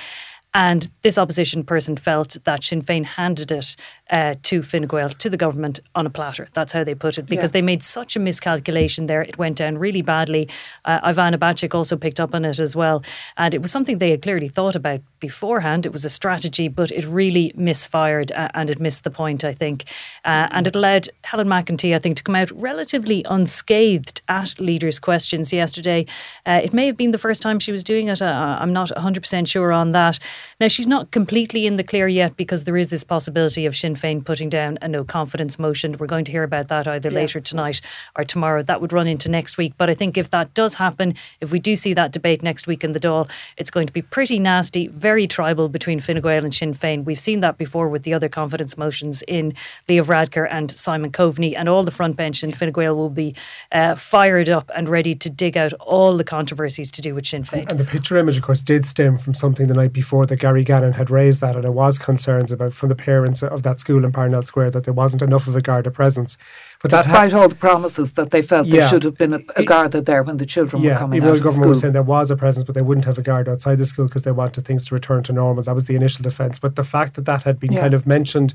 And 0.54 0.90
this 1.04 1.18
opposition 1.18 1.64
person 1.64 1.98
felt 1.98 2.38
that 2.46 2.64
Sinn 2.64 2.82
Féin 2.82 3.06
handed 3.06 3.52
it 3.52 3.76
uh, 4.10 4.36
to 4.44 4.64
Fine 4.64 4.88
Gael, 4.88 5.10
to 5.10 5.30
the 5.30 5.38
government, 5.38 5.80
on 5.94 6.06
a 6.06 6.10
platter. 6.10 6.48
That's 6.54 6.72
how 6.72 6.84
they 6.84 6.96
put 6.96 7.18
it, 7.18 7.28
because 7.28 7.50
yeah. 7.50 7.54
they 7.54 7.62
made 7.62 7.84
such 7.84 8.16
a 8.16 8.20
miscalculation 8.20 9.06
there. 9.06 9.22
It 9.22 9.38
went 9.38 9.58
down 9.58 9.78
really 9.78 10.02
badly. 10.02 10.50
Uh, 10.86 11.00
Ivana 11.02 11.38
Bacik 11.38 11.76
also 11.76 11.96
picked 11.96 12.20
up 12.20 12.34
on 12.34 12.46
it 12.46 12.60
as 12.60 12.76
well. 12.76 13.04
And 13.36 13.54
it 13.54 13.62
was 13.62 13.72
something 13.72 13.98
they 13.98 14.12
had 14.12 14.22
clearly 14.22 14.48
thought 14.48 14.76
about 14.76 15.02
beforehand. 15.20 15.86
It 15.86 15.92
was 15.92 16.06
a 16.06 16.10
strategy, 16.10 16.68
but 16.68 16.92
it 16.92 17.06
really 17.06 17.52
misfired 17.56 18.32
uh, 18.32 18.50
and 18.54 18.70
it 18.70 18.80
missed 18.80 19.04
the 19.04 19.12
point, 19.12 19.44
I 19.44 19.54
think. 19.54 19.84
Uh, 20.26 20.48
and 20.52 20.66
it 20.66 20.76
allowed 20.76 21.10
Helen 21.24 21.48
McEntee, 21.48 21.96
I 21.96 22.00
think, 22.00 22.18
to 22.18 22.24
come 22.24 22.36
out 22.36 22.52
relatively 22.52 23.24
unscathed 23.30 24.22
at 24.28 24.60
leaders' 24.60 25.00
questions 25.00 25.54
yesterday. 25.54 26.06
Uh, 26.46 26.62
it 26.64 26.74
may 26.74 26.88
have 26.88 26.98
been 26.98 27.12
the 27.12 27.18
first 27.18 27.42
time 27.42 27.60
she 27.60 27.72
was 27.72 27.84
doing 27.84 28.08
it. 28.08 28.22
Uh, 28.22 28.58
I'm 28.60 28.74
not 28.74 28.90
100% 28.90 29.48
sure 29.48 29.72
on 29.72 29.92
that. 29.92 30.20
Now, 30.60 30.68
she's 30.68 30.88
not 30.88 31.12
completely 31.12 31.68
in 31.68 31.76
the 31.76 31.84
clear 31.84 32.08
yet 32.08 32.38
because 32.38 32.64
there 32.64 32.78
is 32.78 32.90
this 32.90 33.04
possibility 33.04 33.66
of 33.66 33.76
Sinn 33.76 33.96
Féin 33.96 34.24
putting 34.24 34.50
down 34.50 34.78
a 34.82 34.88
no 34.88 35.04
confidence 35.04 35.60
motion. 35.60 35.98
We're 35.98 36.08
going 36.08 36.26
to 36.26 36.32
hear 36.32 36.44
about 36.44 36.68
that 36.70 36.88
either 36.88 37.10
yeah. 37.10 37.16
later 37.16 37.40
tonight 37.40 37.82
or 38.16 38.24
tomorrow. 38.24 38.64
That 38.64 38.82
would 38.82 38.94
run 38.94 39.08
into 39.08 39.30
next 39.30 39.58
week. 39.58 39.74
But 39.78 39.90
I 39.90 39.94
think 39.94 40.18
if 40.18 40.30
that 40.32 40.54
does 40.54 40.76
happen, 40.76 41.16
if 41.42 41.52
we 41.52 41.60
do 41.60 41.76
see 41.76 41.94
that 41.94 42.12
debate 42.12 42.44
next 42.44 42.68
week 42.68 42.84
in 42.84 42.92
the 42.92 43.00
Dáil, 43.00 43.30
it's 43.58 43.72
going 43.72 43.88
to 43.88 43.94
be 43.94 44.02
pretty 44.02 44.40
nasty, 44.40 44.88
very 44.88 45.28
tribal 45.28 45.70
between 45.70 46.00
Fine 46.00 46.22
Gael 46.22 46.44
and 46.44 46.54
Sinn 46.54 46.74
Féin. 46.74 47.04
We've 47.04 47.20
seen 47.20 47.40
that 47.42 47.58
before 47.58 47.90
with 47.90 48.04
the 48.04 48.14
other 48.14 48.30
confidence 48.30 48.78
motions 48.78 49.24
in 49.28 49.54
Leo 49.88 50.04
Varadkar 50.04 50.48
and 50.50 50.70
Simon 50.70 51.12
Coveney, 51.12 51.56
and 51.56 51.68
all 51.68 51.84
the 51.84 51.92
front 51.92 52.16
bench 52.16 52.44
in 52.44 52.52
Fine 52.52 52.72
Gael 52.72 52.96
will 52.96 53.10
be 53.10 53.36
uh, 53.72 53.96
fired 53.96 54.50
up 54.50 54.70
and 54.76 54.88
ready 54.88 55.16
to 55.16 55.30
dig 55.30 55.58
out 55.58 55.74
all 55.74 56.18
the 56.18 56.24
controversies 56.24 56.92
to 56.92 57.02
do 57.02 57.16
with 57.16 57.26
Sinn 57.26 57.44
Féin. 57.44 57.62
And, 57.62 57.72
and 57.72 57.80
the 57.80 57.86
picture 57.86 58.18
image, 58.18 58.38
of 58.38 58.44
course, 58.44 58.62
did 58.62 58.86
stem 58.86 59.18
from 59.18 59.34
something 59.34 59.68
the 59.68 59.74
night 59.74 59.94
before 59.94 60.26
that 60.28 60.38
Gary 60.38 60.64
Gannon 60.64 60.94
had 60.94 61.10
raised 61.10 61.42
that, 61.42 61.56
and 61.56 61.64
there 61.64 61.72
was 61.72 62.00
concerns 62.00 62.52
about 62.52 62.74
from 62.74 62.90
the 62.90 62.96
parents 62.96 63.42
of 63.44 63.64
that 63.64 63.80
school 63.80 64.06
in 64.06 64.12
Parnell 64.12 64.44
Square 64.44 64.72
that 64.72 64.84
there 64.84 64.94
wasn't 64.94 65.22
enough 65.22 65.48
of 65.48 65.56
a 65.56 65.62
Garda 65.62 65.92
presence. 65.92 66.38
But 66.82 66.92
despite 66.92 67.32
ha- 67.32 67.42
all 67.42 67.50
the 67.50 67.56
promises 67.56 68.14
that 68.14 68.32
they 68.32 68.42
felt 68.42 68.68
yeah, 68.68 68.82
there 68.82 68.90
should 68.90 69.04
have 69.04 69.18
been 69.18 69.34
a, 69.34 69.40
a 69.56 69.64
Garda 69.64 70.02
there 70.02 70.22
when 70.22 70.38
the 70.38 70.46
children 70.46 70.82
yeah, 70.82 70.92
were 70.92 70.98
coming 70.98 71.18
even 71.18 71.30
out 71.30 71.32
though 71.32 71.38
the 71.38 71.44
government 71.44 71.64
school. 71.64 71.70
was 71.70 71.80
saying 71.80 71.94
there 71.94 72.04
was 72.04 72.30
a 72.30 72.36
presence, 72.36 72.64
but 72.64 72.76
they 72.76 72.82
wouldn't 72.82 73.06
have 73.06 73.18
a 73.18 73.22
guard 73.24 73.50
outside 73.50 73.76
the 73.76 73.86
school 73.86 74.06
because 74.06 74.24
they 74.24 74.32
wanted 74.32 74.66
things 74.66 74.88
to 74.88 74.94
return 74.94 75.24
to 75.24 75.34
normal. 75.34 75.64
That 75.64 75.76
was 75.76 75.86
the 75.86 75.96
initial 75.96 76.24
defence. 76.24 76.60
But 76.60 76.76
the 76.76 76.84
fact 76.84 77.16
that 77.16 77.26
that 77.26 77.44
had 77.44 77.60
been 77.60 77.74
yeah. 77.74 77.82
kind 77.82 77.94
of 77.94 78.06
mentioned 78.06 78.54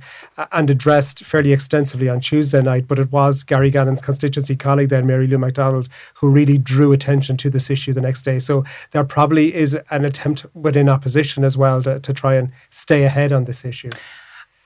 and 0.52 0.71
addressed 0.71 1.25
fairly 1.25 1.52
extensively 1.52 2.09
on 2.09 2.21
Tuesday 2.21 2.62
night, 2.62 2.87
but 2.87 2.99
it 2.99 3.11
was 3.11 3.43
Gary 3.43 3.71
Gannon's 3.71 4.02
constituency 4.02 4.55
colleague 4.55 4.91
then, 4.91 5.07
Mary 5.07 5.26
Lou 5.26 5.38
McDonald, 5.38 5.88
who 6.14 6.31
really 6.31 6.59
drew 6.59 6.93
attention 6.93 7.37
to 7.38 7.50
this 7.50 7.71
issue 7.71 7.93
the 7.93 8.00
next 8.00 8.23
day. 8.23 8.38
So 8.38 8.64
there 8.93 9.05
probably 9.05 9.55
is 9.55 9.76
an 9.91 10.05
attempt 10.05 10.47
within 10.55 10.88
opposition 10.88 11.45
as 11.45 11.57
well 11.57 11.83
to, 11.83 11.99
to 11.99 12.12
try 12.12 12.35
and 12.35 12.52
stay 12.71 13.05
ahead 13.05 13.33
on 13.33 13.45
this 13.45 13.64
issue. 13.64 13.91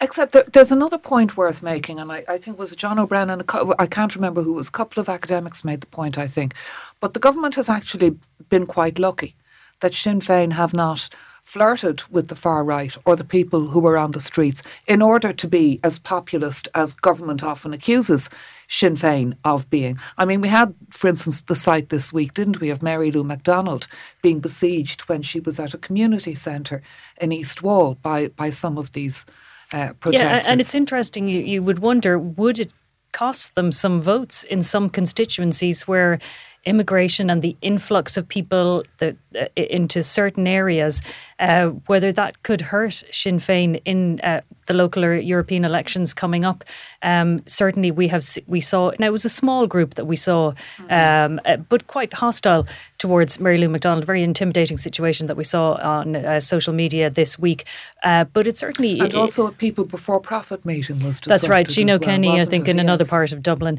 Except 0.00 0.52
there's 0.52 0.72
another 0.72 0.98
point 0.98 1.38
worth 1.38 1.62
making, 1.62 1.98
and 1.98 2.12
I, 2.12 2.22
I 2.28 2.36
think 2.38 2.58
was 2.58 2.74
John 2.76 2.98
O'Brien, 2.98 3.30
and 3.30 3.42
I 3.78 3.86
can't 3.86 4.14
remember 4.14 4.42
who 4.42 4.52
was, 4.52 4.68
a 4.68 4.72
couple 4.72 5.00
of 5.00 5.08
academics 5.08 5.64
made 5.64 5.80
the 5.80 5.86
point, 5.86 6.18
I 6.18 6.26
think. 6.26 6.54
But 7.00 7.14
the 7.14 7.20
government 7.20 7.54
has 7.54 7.70
actually 7.70 8.18
been 8.50 8.66
quite 8.66 8.98
lucky 8.98 9.34
that 9.80 9.94
Sinn 9.94 10.20
Féin 10.20 10.52
have 10.52 10.74
not 10.74 11.08
flirted 11.42 12.02
with 12.10 12.28
the 12.28 12.34
far 12.34 12.64
right 12.64 12.96
or 13.04 13.14
the 13.14 13.24
people 13.24 13.68
who 13.68 13.78
were 13.78 13.96
on 13.96 14.10
the 14.10 14.20
streets 14.20 14.62
in 14.86 15.00
order 15.00 15.32
to 15.32 15.46
be 15.46 15.78
as 15.84 15.98
populist 15.98 16.66
as 16.74 16.92
government 16.92 17.42
often 17.42 17.72
accuses 17.72 18.28
Sinn 18.68 18.94
Féin 18.94 19.36
of 19.44 19.70
being. 19.70 19.96
I 20.18 20.24
mean, 20.24 20.40
we 20.40 20.48
had, 20.48 20.74
for 20.90 21.06
instance, 21.06 21.42
the 21.42 21.54
sight 21.54 21.88
this 21.88 22.12
week, 22.12 22.34
didn't 22.34 22.60
we, 22.60 22.68
of 22.70 22.82
Mary 22.82 23.12
Lou 23.12 23.22
McDonald 23.22 23.86
being 24.22 24.40
besieged 24.40 25.02
when 25.02 25.22
she 25.22 25.38
was 25.38 25.60
at 25.60 25.72
a 25.72 25.78
community 25.78 26.34
centre 26.34 26.82
in 27.20 27.32
East 27.32 27.62
Wall 27.62 27.94
by, 28.02 28.28
by 28.28 28.50
some 28.50 28.76
of 28.76 28.92
these 28.92 29.24
uh, 29.72 29.92
protesters. 29.94 30.44
Yeah, 30.44 30.50
and 30.50 30.60
it's 30.60 30.74
interesting. 30.74 31.28
You, 31.28 31.40
you 31.40 31.62
would 31.62 31.78
wonder 31.78 32.18
would 32.18 32.60
it 32.60 32.72
cost 33.12 33.54
them 33.54 33.72
some 33.72 34.00
votes 34.00 34.44
in 34.44 34.62
some 34.62 34.90
constituencies 34.90 35.88
where 35.88 36.18
immigration 36.66 37.30
and 37.30 37.40
the 37.40 37.56
influx 37.62 38.16
of 38.16 38.28
people 38.28 38.82
that, 38.98 39.16
uh, 39.38 39.46
into 39.56 40.02
certain 40.02 40.46
areas, 40.46 41.00
uh, 41.38 41.68
whether 41.86 42.12
that 42.12 42.42
could 42.42 42.60
hurt 42.60 43.04
Sinn 43.10 43.38
Féin 43.38 43.80
in 43.84 44.20
uh, 44.20 44.40
the 44.66 44.74
local 44.74 45.04
or 45.04 45.14
European 45.14 45.64
elections 45.64 46.12
coming 46.12 46.44
up. 46.44 46.64
Um, 47.02 47.42
certainly, 47.46 47.90
we 47.90 48.08
have 48.08 48.24
we 48.46 48.60
saw 48.60 48.92
now 48.98 49.06
it 49.06 49.12
was 49.12 49.24
a 49.24 49.30
small 49.30 49.66
group 49.66 49.94
that 49.94 50.06
we 50.06 50.16
saw, 50.16 50.54
um, 50.90 51.40
uh, 51.44 51.56
but 51.56 51.86
quite 51.86 52.12
hostile 52.14 52.66
towards 52.98 53.38
Mary 53.38 53.58
Lou 53.58 53.68
McDonald. 53.68 54.04
Very 54.04 54.22
intimidating 54.22 54.76
situation 54.76 55.26
that 55.26 55.36
we 55.36 55.44
saw 55.44 55.74
on 55.74 56.16
uh, 56.16 56.40
social 56.40 56.72
media 56.72 57.10
this 57.10 57.38
week. 57.38 57.64
Uh, 58.02 58.24
but 58.24 58.46
it 58.46 58.58
certainly 58.58 58.98
and 58.98 59.14
also 59.14 59.46
a 59.46 59.52
people 59.52 59.84
before 59.84 60.20
profit 60.20 60.64
meeting 60.64 60.98
was 61.04 61.20
that's 61.20 61.48
right. 61.48 61.68
Gino 61.68 61.94
well, 61.94 62.00
Kenny, 62.00 62.40
I 62.40 62.44
think, 62.44 62.66
it? 62.66 62.72
in 62.72 62.76
yes. 62.78 62.84
another 62.84 63.04
part 63.04 63.32
of 63.32 63.42
Dublin. 63.42 63.78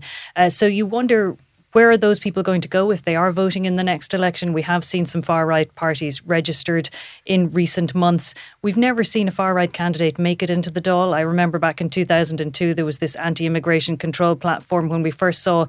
so 0.50 0.66
you 0.66 0.86
wonder 0.86 1.36
where 1.74 1.92
are 1.92 1.98
those 1.98 2.20
people 2.20 2.44
going 2.44 2.62
to 2.62 2.68
go 2.68 2.92
if 2.92 3.02
they 3.02 3.16
are 3.16 3.32
voting 3.32 3.66
in 3.66 3.76
the 3.76 3.84
next 3.84 4.14
election? 4.14 4.54
We 4.54 4.62
have 4.62 4.86
seen 4.86 5.06
some 5.06 5.22
far 5.22 5.46
right 5.46 5.74
parties 5.76 6.24
registered 6.24 6.90
in 7.26 7.52
recent 7.52 7.94
months. 7.94 8.34
We've 8.62 8.78
never 8.78 9.04
seen 9.04 9.28
a 9.28 9.32
far 9.32 9.54
right 9.54 9.72
candidate 9.72 10.18
make 10.18 10.42
it 10.42 10.50
into 10.50 10.72
the 10.72 10.82
Dáil. 10.82 11.14
I 11.14 11.22
remember 11.22 11.60
back 11.60 11.82
in 11.82 11.90
2002, 11.90 12.74
there 12.74 12.86
was 12.86 13.00
this 13.00 13.16
anti 13.16 13.46
immigration 13.46 13.98
control 13.98 14.36
platform 14.36 14.90
when 14.90 15.02
we 15.02 15.12
first 15.12 15.44
saw 15.44 15.68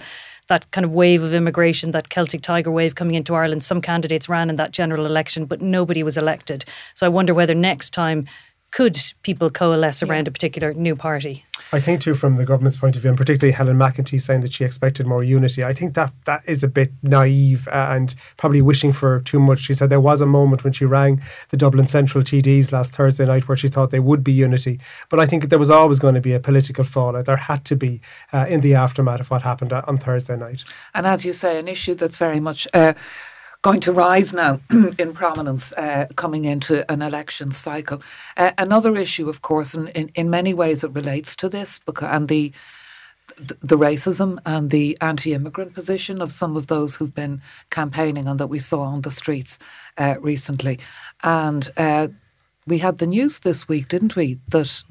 that 0.49 0.71
kind 0.71 0.85
of 0.85 0.93
wave 0.93 1.23
of 1.23 1.35
immigration, 1.35 1.91
that 1.91 2.09
Celtic 2.09 2.41
Tiger 2.41 2.71
wave 2.71 2.95
coming 2.95 3.15
into 3.15 3.35
Ireland. 3.35 3.63
Some 3.63 3.81
candidates 3.81 4.29
ran 4.29 4.51
in 4.51 4.57
that 4.57 4.73
general 4.73 5.07
election, 5.07 5.45
but 5.45 5.61
nobody 5.61 6.03
was 6.03 6.17
elected. 6.17 6.65
So 6.95 7.07
I 7.07 7.11
wonder 7.11 7.35
whether 7.35 7.55
next 7.55 7.91
time 7.91 8.25
could 8.71 8.99
people 9.23 9.51
coalesce 9.51 10.03
around 10.03 10.27
yeah. 10.27 10.31
a 10.31 10.33
particular 10.33 10.75
new 10.75 10.95
party? 10.95 11.45
I 11.73 11.81
think 11.81 12.01
too, 12.01 12.15
from 12.15 12.37
the 12.37 12.47
government's 12.47 12.77
point 12.77 12.97
of 12.97 13.03
view, 13.03 13.11
and 13.11 13.19
particularly 13.19 13.53
Helen 13.53 13.77
McEntee 13.77 14.21
saying 14.21 14.41
that 14.41 14.53
she 14.53 14.65
expected 14.65 15.07
more 15.07 15.23
unity. 15.23 15.63
I 15.65 15.73
think 15.73 15.95
that 15.95 16.13
that 16.25 16.43
is 16.47 16.63
a 16.63 16.69
bit 16.69 16.93
naive 17.03 17.69
uh, 17.69 17.89
and 17.91 18.15
probably 18.37 18.63
wishing 18.63 18.93
for 18.93 19.21
too 19.21 19.39
much. 19.39 19.61
She 19.61 19.75
said 19.75 19.91
there 19.91 20.01
was 20.01 20.21
a 20.21 20.27
moment 20.27 20.65
when 20.65 20.73
she 20.73 20.85
rang 20.85 21.21
the 21.51 21.57
Dublin 21.57 21.87
Central 21.87 22.25
TDs 22.25 22.73
last 22.73 22.95
Thursday 22.95 23.27
night 23.27 23.49
where 23.49 23.57
she 23.57 23.69
thought 23.69 23.91
they 23.91 24.01
would 24.01 24.25
be 24.25 24.33
unity, 24.33 24.81
but 25.09 25.21
I 25.21 25.27
think 25.27 25.49
there 25.49 25.59
was 25.59 25.71
always 25.71 25.99
going 25.99 26.15
to 26.15 26.21
be 26.21 26.33
a 26.33 26.41
political 26.41 26.85
fallout. 26.85 27.27
There 27.27 27.37
had 27.37 27.65
to 27.67 27.77
be 27.77 28.01
uh, 28.33 28.47
in 28.49 28.61
the 28.61 28.75
aftermath 28.75 29.21
of 29.21 29.31
what 29.31 29.43
happened 29.43 29.73
uh, 29.73 29.83
on 29.87 29.99
Thursday 29.99 30.37
night. 30.37 30.65
And 30.95 31.07
as 31.07 31.25
you 31.25 31.33
say, 31.33 31.59
an 31.59 31.69
issue 31.69 31.95
that's 31.95 32.17
very 32.17 32.41
much 32.41 32.67
uh, 32.73 32.95
going 33.63 33.81
to 33.81 33.93
rise 33.93 34.33
now 34.33 34.61
in 34.99 35.13
prominence 35.13 35.73
uh, 35.73 36.07
coming 36.17 36.45
into 36.45 36.91
an 36.91 37.03
election 37.03 37.51
cycle. 37.51 38.03
Uh, 38.37 38.53
another 38.59 38.97
issue, 38.97 39.29
of 39.29 39.43
course, 39.43 39.75
and 39.75 39.89
in, 39.91 40.11
in 40.15 40.31
many 40.31 40.55
ways 40.55 40.85
it 40.85 40.93
relates 40.93 41.35
to 41.37 41.49
this, 41.49 41.79
because, 41.79 42.09
and 42.11 42.29
the 42.29 42.53
the 43.61 43.77
racism 43.77 44.39
and 44.47 44.71
the 44.71 44.97
anti-immigrant 45.03 45.75
position 45.75 46.23
of 46.23 46.33
some 46.33 46.57
of 46.57 46.67
those 46.67 46.97
who've 46.97 47.15
been 47.15 47.43
campaigning 47.71 48.27
and 48.27 48.41
that 48.41 48.47
we 48.47 48.59
saw 48.59 48.81
on 48.81 49.03
the 49.03 49.11
streets 49.11 49.59
uh, 49.99 50.17
recently, 50.21 50.79
and 51.23 51.71
uh, 51.77 52.09
we 52.67 52.79
had 52.79 52.99
the 52.99 53.07
news 53.07 53.41
this 53.41 53.69
week, 53.69 53.89
didn't 53.89 54.17
we, 54.17 54.39
that 54.49 54.83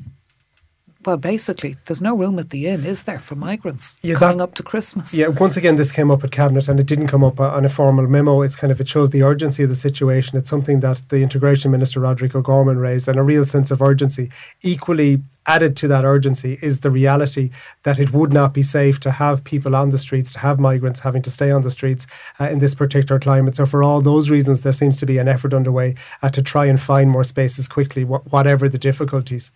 well, 1.08 1.16
basically, 1.16 1.78
there's 1.86 2.02
no 2.02 2.14
room 2.14 2.38
at 2.38 2.50
the 2.50 2.68
inn, 2.68 2.86
is 2.86 3.04
there, 3.04 3.18
for 3.18 3.36
migrants 3.36 3.96
yeah, 4.02 4.16
coming 4.16 4.40
that, 4.40 4.44
up 4.44 4.54
to 4.56 4.62
Christmas? 4.62 5.18
Yeah, 5.18 5.30
once 5.30 5.56
again, 5.56 5.78
this 5.78 5.94
came 5.94 6.12
up 6.12 6.22
at 6.22 6.32
cabinet, 6.32 6.68
and 6.68 6.82
it 6.82 6.86
didn't 6.86 7.08
come 7.08 7.24
up 7.24 7.40
on 7.40 7.64
a 7.64 7.70
formal 7.70 8.08
memo. 8.08 8.42
It's 8.42 8.58
kind 8.58 8.72
of 8.72 8.82
it 8.82 8.90
shows 8.90 9.12
the 9.12 9.24
urgency 9.24 9.64
of 9.64 9.70
the 9.70 9.76
situation. 9.76 10.38
It's 10.38 10.50
something 10.50 10.82
that 10.82 11.04
the 11.08 11.22
integration 11.22 11.72
minister 11.72 12.02
Roderick 12.02 12.36
O'Gorman 12.36 12.78
raised, 12.78 13.08
and 13.08 13.18
a 13.18 13.24
real 13.24 13.46
sense 13.46 13.72
of 13.72 13.82
urgency. 13.82 14.30
Equally 14.62 15.22
added 15.48 15.78
to 15.78 15.88
that 15.88 16.04
urgency 16.04 16.60
is 16.62 16.82
the 16.82 16.92
reality 16.92 17.52
that 17.84 18.00
it 18.00 18.12
would 18.12 18.34
not 18.34 18.54
be 18.54 18.62
safe 18.62 19.00
to 19.00 19.12
have 19.12 19.46
people 19.46 19.78
on 19.78 19.92
the 19.92 19.98
streets, 19.98 20.34
to 20.34 20.40
have 20.40 20.60
migrants 20.60 21.00
having 21.00 21.22
to 21.22 21.32
stay 21.32 21.52
on 21.52 21.62
the 21.62 21.72
streets 21.72 22.06
uh, 22.38 22.50
in 22.50 22.60
this 22.60 22.76
particular 22.76 23.18
climate. 23.18 23.56
So, 23.56 23.66
for 23.66 23.82
all 23.82 24.02
those 24.02 24.30
reasons, 24.30 24.64
there 24.64 24.74
seems 24.74 25.00
to 25.00 25.06
be 25.06 25.20
an 25.20 25.30
effort 25.30 25.54
underway 25.54 25.96
uh, 26.22 26.28
to 26.32 26.42
try 26.42 26.66
and 26.66 26.82
find 26.82 27.10
more 27.10 27.24
spaces 27.24 27.70
quickly, 27.70 28.04
wh- 28.04 28.34
whatever 28.34 28.68
the 28.68 28.78
difficulties. 28.78 29.52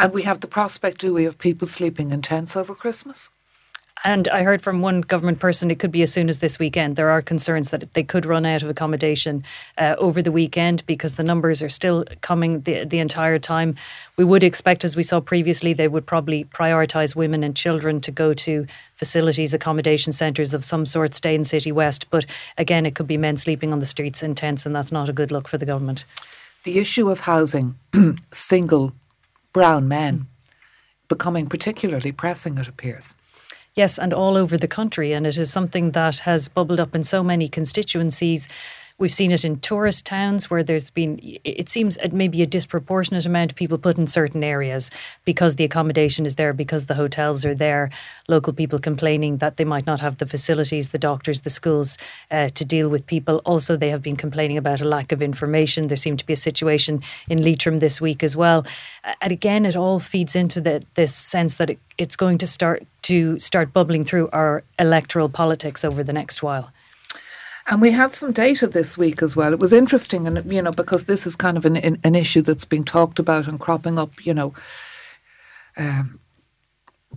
And 0.00 0.12
we 0.12 0.22
have 0.22 0.40
the 0.40 0.46
prospect, 0.46 1.00
do 1.00 1.12
we, 1.12 1.24
of 1.24 1.38
people 1.38 1.66
sleeping 1.66 2.12
in 2.12 2.22
tents 2.22 2.56
over 2.56 2.72
Christmas? 2.72 3.30
And 4.04 4.28
I 4.28 4.44
heard 4.44 4.62
from 4.62 4.80
one 4.80 5.00
government 5.00 5.40
person 5.40 5.72
it 5.72 5.80
could 5.80 5.90
be 5.90 6.02
as 6.02 6.12
soon 6.12 6.28
as 6.28 6.38
this 6.38 6.56
weekend. 6.60 6.94
There 6.94 7.10
are 7.10 7.20
concerns 7.20 7.70
that 7.70 7.94
they 7.94 8.04
could 8.04 8.24
run 8.24 8.46
out 8.46 8.62
of 8.62 8.70
accommodation 8.70 9.42
uh, 9.76 9.96
over 9.98 10.22
the 10.22 10.30
weekend 10.30 10.86
because 10.86 11.14
the 11.14 11.24
numbers 11.24 11.62
are 11.62 11.68
still 11.68 12.04
coming 12.20 12.60
the, 12.60 12.84
the 12.84 13.00
entire 13.00 13.40
time. 13.40 13.74
We 14.16 14.22
would 14.22 14.44
expect, 14.44 14.84
as 14.84 14.94
we 14.94 15.02
saw 15.02 15.18
previously, 15.18 15.72
they 15.72 15.88
would 15.88 16.06
probably 16.06 16.44
prioritise 16.44 17.16
women 17.16 17.42
and 17.42 17.56
children 17.56 18.00
to 18.02 18.12
go 18.12 18.32
to 18.34 18.66
facilities, 18.94 19.52
accommodation 19.52 20.12
centres 20.12 20.54
of 20.54 20.64
some 20.64 20.86
sort, 20.86 21.12
stay 21.14 21.34
in 21.34 21.42
Citywest. 21.42 22.04
But 22.08 22.24
again, 22.56 22.86
it 22.86 22.94
could 22.94 23.08
be 23.08 23.18
men 23.18 23.36
sleeping 23.36 23.72
on 23.72 23.80
the 23.80 23.86
streets 23.86 24.22
in 24.22 24.36
tents, 24.36 24.64
and 24.64 24.76
that's 24.76 24.92
not 24.92 25.08
a 25.08 25.12
good 25.12 25.32
look 25.32 25.48
for 25.48 25.58
the 25.58 25.66
government. 25.66 26.04
The 26.62 26.78
issue 26.78 27.10
of 27.10 27.20
housing 27.20 27.74
single 28.32 28.92
brown 29.58 29.88
men 29.88 30.28
becoming 31.08 31.48
particularly 31.48 32.12
pressing, 32.12 32.58
it 32.58 32.68
appears. 32.68 33.16
Yes, 33.74 33.98
and 33.98 34.14
all 34.14 34.36
over 34.36 34.56
the 34.56 34.68
country. 34.68 35.12
And 35.12 35.26
it 35.26 35.36
is 35.36 35.50
something 35.50 35.90
that 35.98 36.18
has 36.18 36.48
bubbled 36.48 36.78
up 36.78 36.94
in 36.94 37.02
so 37.02 37.24
many 37.24 37.48
constituencies 37.48 38.48
We've 38.98 39.14
seen 39.14 39.30
it 39.30 39.44
in 39.44 39.60
tourist 39.60 40.06
towns 40.06 40.50
where 40.50 40.64
there's 40.64 40.90
been, 40.90 41.20
it 41.22 41.68
seems, 41.68 41.96
maybe 42.10 42.42
a 42.42 42.46
disproportionate 42.46 43.26
amount 43.26 43.52
of 43.52 43.56
people 43.56 43.78
put 43.78 43.96
in 43.96 44.08
certain 44.08 44.42
areas 44.42 44.90
because 45.24 45.54
the 45.54 45.62
accommodation 45.62 46.26
is 46.26 46.34
there, 46.34 46.52
because 46.52 46.86
the 46.86 46.96
hotels 46.96 47.46
are 47.46 47.54
there. 47.54 47.90
Local 48.26 48.52
people 48.52 48.80
complaining 48.80 49.36
that 49.36 49.56
they 49.56 49.64
might 49.64 49.86
not 49.86 50.00
have 50.00 50.16
the 50.16 50.26
facilities, 50.26 50.90
the 50.90 50.98
doctors, 50.98 51.42
the 51.42 51.50
schools 51.50 51.96
uh, 52.32 52.48
to 52.48 52.64
deal 52.64 52.88
with 52.88 53.06
people. 53.06 53.40
Also, 53.44 53.76
they 53.76 53.90
have 53.90 54.02
been 54.02 54.16
complaining 54.16 54.58
about 54.58 54.80
a 54.80 54.84
lack 54.84 55.12
of 55.12 55.22
information. 55.22 55.86
There 55.86 55.96
seemed 55.96 56.18
to 56.18 56.26
be 56.26 56.32
a 56.32 56.36
situation 56.36 57.00
in 57.28 57.40
Leitrim 57.40 57.78
this 57.78 58.00
week 58.00 58.24
as 58.24 58.34
well. 58.34 58.66
And 59.20 59.30
again, 59.30 59.64
it 59.64 59.76
all 59.76 60.00
feeds 60.00 60.34
into 60.34 60.60
the, 60.60 60.82
this 60.94 61.14
sense 61.14 61.54
that 61.54 61.70
it, 61.70 61.78
it's 61.98 62.16
going 62.16 62.38
to 62.38 62.48
start 62.48 62.84
to 63.02 63.38
start 63.38 63.72
bubbling 63.72 64.04
through 64.04 64.28
our 64.32 64.64
electoral 64.78 65.28
politics 65.28 65.84
over 65.84 66.02
the 66.02 66.12
next 66.12 66.42
while. 66.42 66.72
And 67.70 67.82
we 67.82 67.90
had 67.90 68.14
some 68.14 68.32
data 68.32 68.66
this 68.66 68.96
week 68.96 69.22
as 69.22 69.36
well. 69.36 69.52
It 69.52 69.58
was 69.58 69.74
interesting, 69.74 70.26
and 70.26 70.50
you 70.50 70.62
know, 70.62 70.70
because 70.70 71.04
this 71.04 71.26
is 71.26 71.36
kind 71.36 71.58
of 71.58 71.66
an 71.66 71.76
an, 71.76 72.14
issue 72.14 72.40
that's 72.40 72.64
being 72.64 72.84
talked 72.84 73.18
about 73.18 73.46
and 73.46 73.60
cropping 73.60 73.98
up, 73.98 74.24
you 74.24 74.32
know, 74.32 74.54
um, 75.76 76.18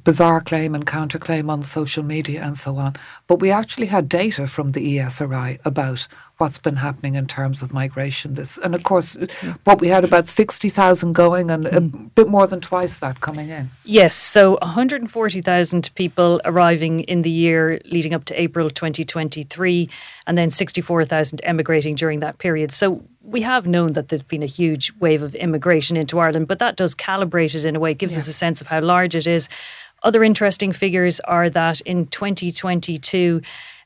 bizarre 0.03 0.41
claim 0.41 0.75
and 0.75 0.86
counterclaim 0.86 1.50
on 1.50 1.63
social 1.63 2.03
media 2.03 2.41
and 2.43 2.58
so 2.58 2.75
on. 2.75 2.98
But 3.27 3.39
we 3.39 3.50
actually 3.50 3.88
had 3.88 4.10
data 4.10 4.46
from 4.46 4.74
the 4.74 4.98
ESRI 4.98 5.60
about 5.63 6.08
what's 6.42 6.58
been 6.58 6.78
happening 6.78 7.16
in 7.16 7.28
terms 7.28 7.62
of 7.62 7.72
migration. 7.72 8.34
This 8.34 8.58
and 8.58 8.76
of 8.76 8.84
course, 8.84 9.18
what 9.64 9.80
we 9.80 9.88
had 9.88 10.04
about 10.04 10.28
sixty 10.28 10.70
thousand 10.70 11.14
going 11.14 11.52
and 11.52 11.66
mm. 11.66 11.78
a 11.78 11.82
bit 12.20 12.28
more 12.28 12.48
than 12.48 12.60
twice 12.60 12.98
that 13.00 13.22
coming 13.22 13.50
in. 13.50 13.70
Yes, 13.86 14.16
so 14.16 14.58
one 14.60 14.72
hundred 14.72 15.02
and 15.02 15.12
forty 15.12 15.42
thousand 15.42 15.92
people 15.96 16.42
arriving 16.44 17.02
in 17.02 17.22
the 17.22 17.30
year 17.30 17.80
leading 17.86 18.14
up 18.14 18.26
to 18.26 18.42
April 18.42 18.70
twenty 18.70 19.06
twenty 19.06 19.44
three, 19.44 19.88
and 20.26 20.38
then 20.38 20.50
sixty 20.50 20.82
four 20.82 21.06
thousand 21.06 21.40
emigrating 21.44 21.96
during 21.96 22.20
that 22.20 22.40
period. 22.40 22.72
So 22.72 23.04
we 23.24 23.42
have 23.44 23.68
known 23.68 23.94
that 23.94 24.08
there's 24.08 24.24
been 24.24 24.42
a 24.42 24.48
huge 24.48 24.92
wave 25.00 25.22
of 25.22 25.36
immigration 25.36 25.96
into 25.96 26.18
Ireland, 26.18 26.48
but 26.48 26.58
that 26.58 26.76
does 26.76 26.96
calibrate 26.96 27.54
it 27.54 27.66
in 27.66 27.76
a 27.76 27.80
way, 27.80 27.92
it 27.92 28.00
gives 28.00 28.16
yeah. 28.16 28.20
us 28.22 28.28
a 28.28 28.34
sense 28.34 28.62
of 28.62 28.68
how 28.68 28.82
large 28.82 29.16
it 29.16 29.28
is. 29.28 29.48
Other 30.03 30.24
interesting 30.24 30.72
figures 30.72 31.20
are 31.22 31.50
that 31.50 31.81
in 31.81 32.08
2022, 32.08 33.41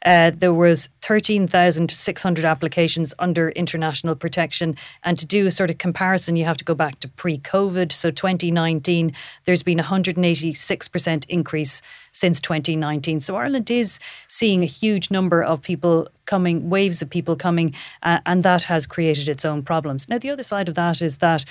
uh, 0.05 0.31
there 0.37 0.53
was 0.53 0.87
13,600 1.01 2.45
applications 2.45 3.13
under 3.17 3.49
international 3.49 4.15
protection. 4.15 4.77
And 5.03 5.17
to 5.17 5.25
do 5.25 5.47
a 5.47 5.51
sort 5.51 5.71
of 5.71 5.79
comparison, 5.79 6.35
you 6.35 6.45
have 6.45 6.57
to 6.57 6.63
go 6.63 6.75
back 6.75 6.99
to 6.99 7.07
pre-COVID. 7.07 7.91
So 7.91 8.11
2019, 8.11 9.13
there's 9.45 9.63
been 9.63 9.79
a 9.79 9.83
186% 9.83 11.25
increase 11.27 11.81
since 12.11 12.39
2019. 12.39 13.19
So 13.21 13.35
Ireland 13.35 13.71
is 13.71 13.99
seeing 14.27 14.61
a 14.61 14.67
huge 14.67 15.09
number 15.09 15.43
of 15.43 15.61
people 15.61 16.07
coming, 16.25 16.69
waves 16.69 17.01
of 17.01 17.09
people 17.09 17.35
coming, 17.35 17.73
uh, 18.03 18.19
and 18.25 18.43
that 18.43 18.65
has 18.65 18.85
created 18.85 19.27
its 19.27 19.43
own 19.43 19.63
problems. 19.63 20.07
Now, 20.07 20.19
the 20.19 20.29
other 20.29 20.43
side 20.43 20.69
of 20.69 20.75
that 20.75 21.01
is 21.01 21.17
that 21.17 21.45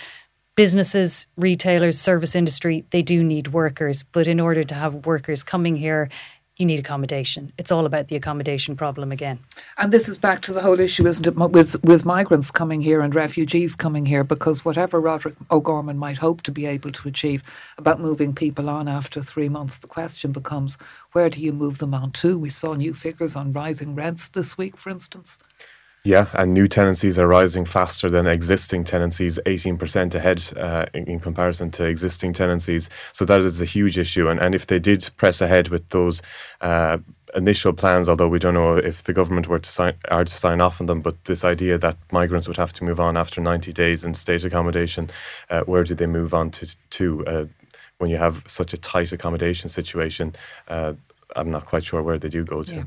businesses, 0.54 1.26
retailers, 1.36 1.98
service 1.98 2.34
industry, 2.34 2.84
they 2.90 3.02
do 3.02 3.22
need 3.24 3.48
workers. 3.48 4.02
But 4.02 4.26
in 4.26 4.40
order 4.40 4.62
to 4.62 4.74
have 4.74 5.06
workers 5.06 5.42
coming 5.42 5.76
here, 5.76 6.08
you 6.56 6.66
need 6.66 6.78
accommodation. 6.78 7.52
It's 7.58 7.72
all 7.72 7.84
about 7.84 8.06
the 8.06 8.14
accommodation 8.14 8.76
problem 8.76 9.10
again. 9.10 9.40
And 9.76 9.92
this 9.92 10.08
is 10.08 10.16
back 10.16 10.40
to 10.42 10.52
the 10.52 10.62
whole 10.62 10.78
issue, 10.78 11.04
isn't 11.06 11.26
it, 11.26 11.34
with 11.34 11.82
with 11.82 12.04
migrants 12.04 12.52
coming 12.52 12.80
here 12.80 13.00
and 13.00 13.12
refugees 13.12 13.74
coming 13.74 14.06
here? 14.06 14.22
Because 14.22 14.64
whatever 14.64 15.00
Roderick 15.00 15.34
O'Gorman 15.50 15.98
might 15.98 16.18
hope 16.18 16.42
to 16.42 16.52
be 16.52 16.66
able 16.66 16.92
to 16.92 17.08
achieve 17.08 17.42
about 17.76 18.00
moving 18.00 18.34
people 18.34 18.70
on 18.70 18.86
after 18.86 19.20
three 19.20 19.48
months, 19.48 19.78
the 19.78 19.88
question 19.88 20.30
becomes 20.30 20.78
where 21.10 21.28
do 21.28 21.40
you 21.40 21.52
move 21.52 21.78
them 21.78 21.92
on 21.92 22.12
to? 22.12 22.38
We 22.38 22.50
saw 22.50 22.74
new 22.74 22.94
figures 22.94 23.34
on 23.34 23.52
rising 23.52 23.96
rents 23.96 24.28
this 24.28 24.56
week, 24.56 24.76
for 24.76 24.90
instance. 24.90 25.38
Yeah, 26.06 26.26
and 26.34 26.52
new 26.52 26.68
tenancies 26.68 27.18
are 27.18 27.26
rising 27.26 27.64
faster 27.64 28.10
than 28.10 28.26
existing 28.26 28.84
tenancies, 28.84 29.38
18% 29.46 30.14
ahead 30.14 30.44
uh, 30.54 30.84
in, 30.92 31.04
in, 31.06 31.18
comparison 31.18 31.70
to 31.72 31.84
existing 31.86 32.34
tenancies. 32.34 32.90
So 33.12 33.24
that 33.24 33.40
is 33.40 33.58
a 33.62 33.64
huge 33.64 33.96
issue. 33.96 34.28
And, 34.28 34.38
and 34.38 34.54
if 34.54 34.66
they 34.66 34.78
did 34.78 35.08
press 35.16 35.40
ahead 35.40 35.68
with 35.68 35.88
those 35.88 36.20
uh, 36.60 36.98
initial 37.34 37.72
plans, 37.72 38.06
although 38.06 38.28
we 38.28 38.38
don't 38.38 38.52
know 38.52 38.76
if 38.76 39.02
the 39.04 39.14
government 39.14 39.48
were 39.48 39.58
to 39.58 39.70
sign, 39.70 39.94
are 40.10 40.26
to 40.26 40.32
sign 40.32 40.60
off 40.60 40.78
on 40.78 40.88
them, 40.88 41.00
but 41.00 41.24
this 41.24 41.42
idea 41.42 41.78
that 41.78 41.96
migrants 42.12 42.48
would 42.48 42.58
have 42.58 42.74
to 42.74 42.84
move 42.84 43.00
on 43.00 43.16
after 43.16 43.40
90 43.40 43.72
days 43.72 44.04
in 44.04 44.12
state 44.12 44.44
accommodation, 44.44 45.08
uh, 45.48 45.62
where 45.62 45.84
do 45.84 45.94
they 45.94 46.06
move 46.06 46.34
on 46.34 46.50
to? 46.50 46.76
to 46.90 47.26
uh, 47.26 47.44
when 47.98 48.10
you 48.10 48.16
have 48.18 48.42
such 48.46 48.74
a 48.74 48.76
tight 48.76 49.12
accommodation 49.12 49.70
situation, 49.70 50.34
uh, 50.68 50.92
I'm 51.36 51.50
not 51.50 51.64
quite 51.64 51.84
sure 51.84 52.02
where 52.02 52.18
they 52.18 52.28
do 52.28 52.44
go 52.44 52.62
to. 52.62 52.74
Yeah. 52.74 52.84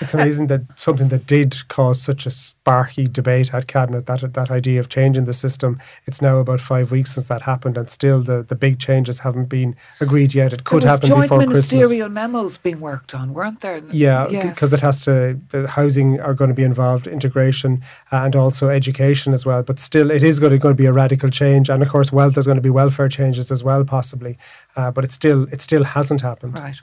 It's 0.00 0.14
amazing 0.14 0.46
that 0.46 0.62
something 0.76 1.08
that 1.08 1.26
did 1.26 1.68
cause 1.68 2.00
such 2.00 2.26
a 2.26 2.30
sparky 2.30 3.06
debate 3.06 3.52
at 3.52 3.66
cabinet 3.66 4.06
that 4.06 4.32
that 4.34 4.50
idea 4.50 4.80
of 4.80 4.88
changing 4.88 5.26
the 5.26 5.34
system. 5.34 5.80
It's 6.06 6.22
now 6.22 6.38
about 6.38 6.60
five 6.60 6.90
weeks 6.90 7.14
since 7.14 7.26
that 7.26 7.42
happened, 7.42 7.76
and 7.76 7.90
still 7.90 8.22
the, 8.22 8.42
the 8.42 8.54
big 8.54 8.78
changes 8.78 9.20
haven't 9.20 9.48
been 9.48 9.76
agreed 10.00 10.34
yet. 10.34 10.52
It 10.52 10.64
could 10.64 10.84
happen 10.84 11.08
before 11.08 11.38
Christmas. 11.38 11.68
Joint 11.68 11.80
ministerial 11.80 12.08
memos 12.08 12.56
being 12.58 12.80
worked 12.80 13.14
on, 13.14 13.34
weren't 13.34 13.60
there? 13.60 13.82
Yeah, 13.92 14.26
because 14.26 14.72
yes. 14.72 14.72
it 14.72 14.80
has 14.80 15.04
to. 15.04 15.38
The 15.50 15.68
housing 15.68 16.20
are 16.20 16.34
going 16.34 16.48
to 16.48 16.54
be 16.54 16.64
involved, 16.64 17.06
integration, 17.06 17.82
uh, 18.10 18.24
and 18.24 18.34
also 18.34 18.68
education 18.68 19.32
as 19.32 19.44
well. 19.44 19.62
But 19.62 19.78
still, 19.78 20.10
it 20.10 20.22
is 20.22 20.40
going 20.40 20.52
to, 20.52 20.58
going 20.58 20.74
to 20.74 20.82
be 20.82 20.86
a 20.86 20.92
radical 20.92 21.30
change, 21.30 21.68
and 21.68 21.82
of 21.82 21.88
course, 21.88 22.10
wealth. 22.10 22.34
There's 22.34 22.46
going 22.46 22.56
to 22.56 22.62
be 22.62 22.70
welfare 22.70 23.08
changes 23.08 23.50
as 23.50 23.62
well, 23.62 23.84
possibly. 23.84 24.38
Uh, 24.76 24.90
but 24.90 25.04
it 25.04 25.12
still 25.12 25.44
it 25.52 25.60
still 25.60 25.84
hasn't 25.84 26.22
happened. 26.22 26.54
Right. 26.54 26.80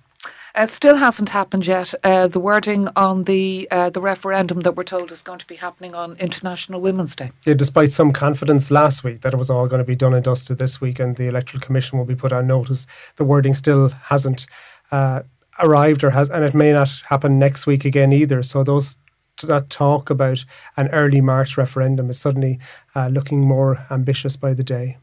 It 0.57 0.61
uh, 0.61 0.65
still 0.65 0.95
hasn't 0.95 1.29
happened 1.29 1.67
yet. 1.67 1.93
Uh, 2.03 2.27
the 2.27 2.39
wording 2.39 2.87
on 2.95 3.25
the 3.25 3.67
uh, 3.69 3.91
the 3.91 4.01
referendum 4.01 4.61
that 4.61 4.75
we're 4.75 4.83
told 4.83 5.11
is 5.11 5.21
going 5.21 5.37
to 5.37 5.45
be 5.45 5.53
happening 5.53 5.93
on 5.93 6.17
International 6.17 6.81
Women's 6.81 7.15
Day. 7.15 7.29
Yeah, 7.45 7.53
despite 7.53 7.91
some 7.91 8.11
confidence 8.11 8.71
last 8.71 9.03
week 9.03 9.21
that 9.21 9.35
it 9.35 9.37
was 9.37 9.51
all 9.51 9.67
going 9.67 9.81
to 9.81 9.85
be 9.85 9.95
done 9.95 10.15
and 10.15 10.23
dusted 10.23 10.57
this 10.57 10.81
week 10.81 10.97
and 10.97 11.15
the 11.15 11.27
Electoral 11.27 11.61
Commission 11.61 11.99
will 11.99 12.05
be 12.05 12.15
put 12.15 12.33
on 12.33 12.47
notice, 12.47 12.87
the 13.17 13.23
wording 13.23 13.53
still 13.53 13.89
hasn't 13.89 14.47
uh, 14.91 15.21
arrived 15.59 16.03
or 16.03 16.09
has, 16.09 16.27
and 16.31 16.43
it 16.43 16.55
may 16.55 16.73
not 16.73 17.03
happen 17.07 17.37
next 17.37 17.67
week 17.67 17.85
again 17.85 18.11
either. 18.11 18.41
So 18.41 18.63
those 18.63 18.95
that 19.43 19.69
talk 19.69 20.09
about 20.09 20.43
an 20.75 20.87
early 20.87 21.21
March 21.21 21.55
referendum 21.55 22.09
is 22.09 22.19
suddenly 22.19 22.57
uh, 22.95 23.09
looking 23.09 23.41
more 23.41 23.85
ambitious 23.91 24.35
by 24.35 24.55
the 24.55 24.63
day. 24.63 24.97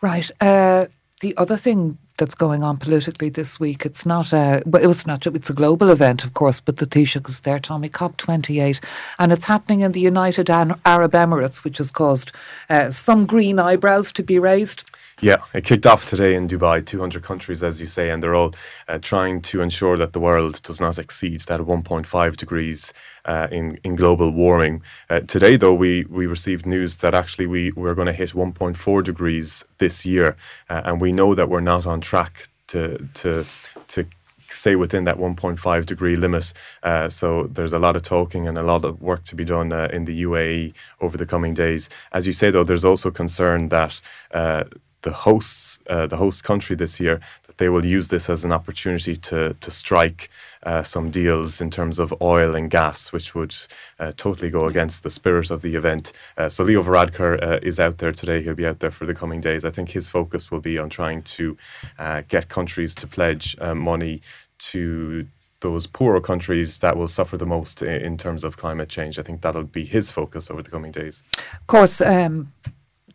Right. 0.00 0.30
Uh, 0.40 0.86
the 1.22 1.36
other 1.36 1.56
thing 1.56 1.98
that's 2.20 2.34
going 2.36 2.62
on 2.62 2.76
politically 2.76 3.30
this 3.30 3.58
week. 3.58 3.84
It's 3.84 4.04
not 4.04 4.32
a, 4.32 4.62
but 4.66 4.82
it 4.82 4.86
was 4.86 5.06
not, 5.06 5.26
it's 5.26 5.50
a 5.50 5.54
global 5.54 5.88
event, 5.88 6.22
of 6.22 6.34
course, 6.34 6.60
but 6.60 6.76
the 6.76 6.86
Taoiseach 6.86 7.28
is 7.28 7.40
there, 7.40 7.58
Tommy, 7.58 7.88
COP28, 7.88 8.84
and 9.18 9.32
it's 9.32 9.46
happening 9.46 9.80
in 9.80 9.92
the 9.92 10.00
United 10.00 10.50
Arab 10.50 11.12
Emirates, 11.12 11.64
which 11.64 11.78
has 11.78 11.90
caused 11.90 12.30
uh, 12.68 12.90
some 12.90 13.24
green 13.24 13.58
eyebrows 13.58 14.12
to 14.12 14.22
be 14.22 14.38
raised. 14.38 14.88
Yeah, 15.22 15.38
it 15.52 15.64
kicked 15.64 15.86
off 15.86 16.06
today 16.06 16.34
in 16.34 16.48
Dubai, 16.48 16.84
200 16.84 17.22
countries, 17.22 17.62
as 17.62 17.78
you 17.78 17.86
say, 17.86 18.08
and 18.08 18.22
they're 18.22 18.34
all 18.34 18.54
uh, 18.88 18.98
trying 18.98 19.42
to 19.42 19.60
ensure 19.60 19.98
that 19.98 20.14
the 20.14 20.20
world 20.20 20.62
does 20.62 20.80
not 20.80 20.98
exceed 20.98 21.40
that 21.40 21.60
1.5 21.60 22.36
degrees 22.38 22.94
uh, 23.26 23.46
in, 23.52 23.78
in 23.84 23.96
global 23.96 24.30
warming. 24.30 24.82
Uh, 25.10 25.20
today, 25.20 25.56
though, 25.56 25.74
we, 25.74 26.04
we 26.04 26.26
received 26.26 26.64
news 26.64 26.98
that 26.98 27.12
actually 27.12 27.46
we, 27.46 27.70
we're 27.72 27.94
going 27.94 28.06
to 28.06 28.14
hit 28.14 28.30
1.4 28.30 29.04
degrees 29.04 29.62
this 29.76 30.06
year, 30.06 30.36
uh, 30.70 30.80
and 30.86 31.02
we 31.02 31.12
know 31.12 31.34
that 31.34 31.50
we're 31.50 31.60
not 31.60 31.86
on 31.86 32.00
track 32.00 32.48
to, 32.68 33.06
to, 33.12 33.44
to 33.88 34.06
stay 34.48 34.74
within 34.74 35.04
that 35.04 35.18
1.5 35.18 35.84
degree 35.84 36.16
limit. 36.16 36.54
Uh, 36.82 37.10
so 37.10 37.44
there's 37.44 37.74
a 37.74 37.78
lot 37.78 37.94
of 37.94 38.00
talking 38.00 38.48
and 38.48 38.56
a 38.56 38.62
lot 38.62 38.86
of 38.86 39.02
work 39.02 39.24
to 39.24 39.36
be 39.36 39.44
done 39.44 39.70
uh, 39.70 39.88
in 39.92 40.06
the 40.06 40.22
UAE 40.22 40.72
over 41.02 41.18
the 41.18 41.26
coming 41.26 41.52
days. 41.52 41.90
As 42.10 42.26
you 42.26 42.32
say, 42.32 42.50
though, 42.50 42.64
there's 42.64 42.86
also 42.86 43.10
concern 43.10 43.68
that 43.68 44.00
uh, 44.32 44.64
the 45.02 45.12
hosts, 45.12 45.78
uh, 45.88 46.06
the 46.06 46.16
host 46.16 46.44
country 46.44 46.76
this 46.76 47.00
year, 47.00 47.20
that 47.46 47.58
they 47.58 47.68
will 47.68 47.84
use 47.84 48.08
this 48.08 48.28
as 48.28 48.44
an 48.44 48.52
opportunity 48.52 49.16
to 49.16 49.54
to 49.54 49.70
strike 49.70 50.30
uh, 50.62 50.82
some 50.82 51.10
deals 51.10 51.60
in 51.60 51.70
terms 51.70 51.98
of 51.98 52.14
oil 52.20 52.54
and 52.54 52.70
gas, 52.70 53.12
which 53.12 53.34
would 53.34 53.54
uh, 53.98 54.12
totally 54.16 54.50
go 54.50 54.66
against 54.66 55.02
the 55.02 55.10
spirit 55.10 55.50
of 55.50 55.62
the 55.62 55.74
event. 55.74 56.12
Uh, 56.36 56.48
so 56.48 56.64
Leo 56.64 56.82
Varadkar 56.82 57.42
uh, 57.42 57.58
is 57.62 57.80
out 57.80 57.98
there 57.98 58.12
today. 58.12 58.42
He'll 58.42 58.54
be 58.54 58.66
out 58.66 58.80
there 58.80 58.90
for 58.90 59.06
the 59.06 59.14
coming 59.14 59.40
days. 59.40 59.64
I 59.64 59.70
think 59.70 59.90
his 59.90 60.08
focus 60.08 60.50
will 60.50 60.60
be 60.60 60.78
on 60.78 60.90
trying 60.90 61.22
to 61.22 61.56
uh, 61.98 62.22
get 62.28 62.48
countries 62.48 62.94
to 62.96 63.06
pledge 63.06 63.56
money 63.60 64.20
to 64.58 65.26
those 65.60 65.86
poorer 65.86 66.20
countries 66.20 66.78
that 66.78 66.96
will 66.96 67.08
suffer 67.08 67.36
the 67.36 67.46
most 67.46 67.82
in, 67.82 68.00
in, 68.00 68.16
terms 68.16 68.44
of 68.44 68.56
climate 68.56 68.88
change. 68.88 69.18
I 69.18 69.22
think 69.22 69.42
that'll 69.42 69.64
be 69.64 69.84
his 69.84 70.10
focus 70.10 70.50
over 70.50 70.62
the 70.62 70.70
coming 70.70 70.90
days. 70.90 71.22
Of 71.36 71.66
course, 71.66 72.00
um, 72.00 72.52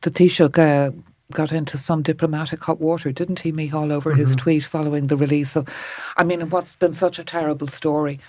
the 0.02 0.12
Taoiseach 0.12 0.94
got 1.32 1.52
into 1.52 1.78
some 1.78 2.02
diplomatic 2.02 2.64
hot 2.64 2.80
water, 2.80 3.12
didn't 3.12 3.40
he, 3.40 3.52
Micheál, 3.52 3.92
over 3.92 4.12
mm-hmm. 4.12 4.20
his 4.20 4.36
tweet 4.36 4.64
following 4.64 5.08
the 5.08 5.18
release 5.18 5.56
of, 5.56 5.68
I 6.18 6.24
mean, 6.24 6.50
what's 6.50 6.76
been 6.76 6.94
such 6.94 7.20
a 7.20 7.24
terrible 7.24 7.68
story, 7.68 8.20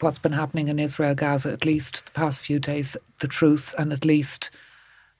what's 0.00 0.18
been 0.18 0.32
happening 0.32 0.68
in 0.68 0.78
Israel, 0.78 1.14
Gaza, 1.14 1.52
at 1.52 1.64
least 1.64 2.06
the 2.06 2.12
past 2.12 2.40
few 2.40 2.58
days, 2.58 2.96
the 3.20 3.28
truce, 3.28 3.74
and 3.74 3.92
at 3.92 4.04
least 4.04 4.50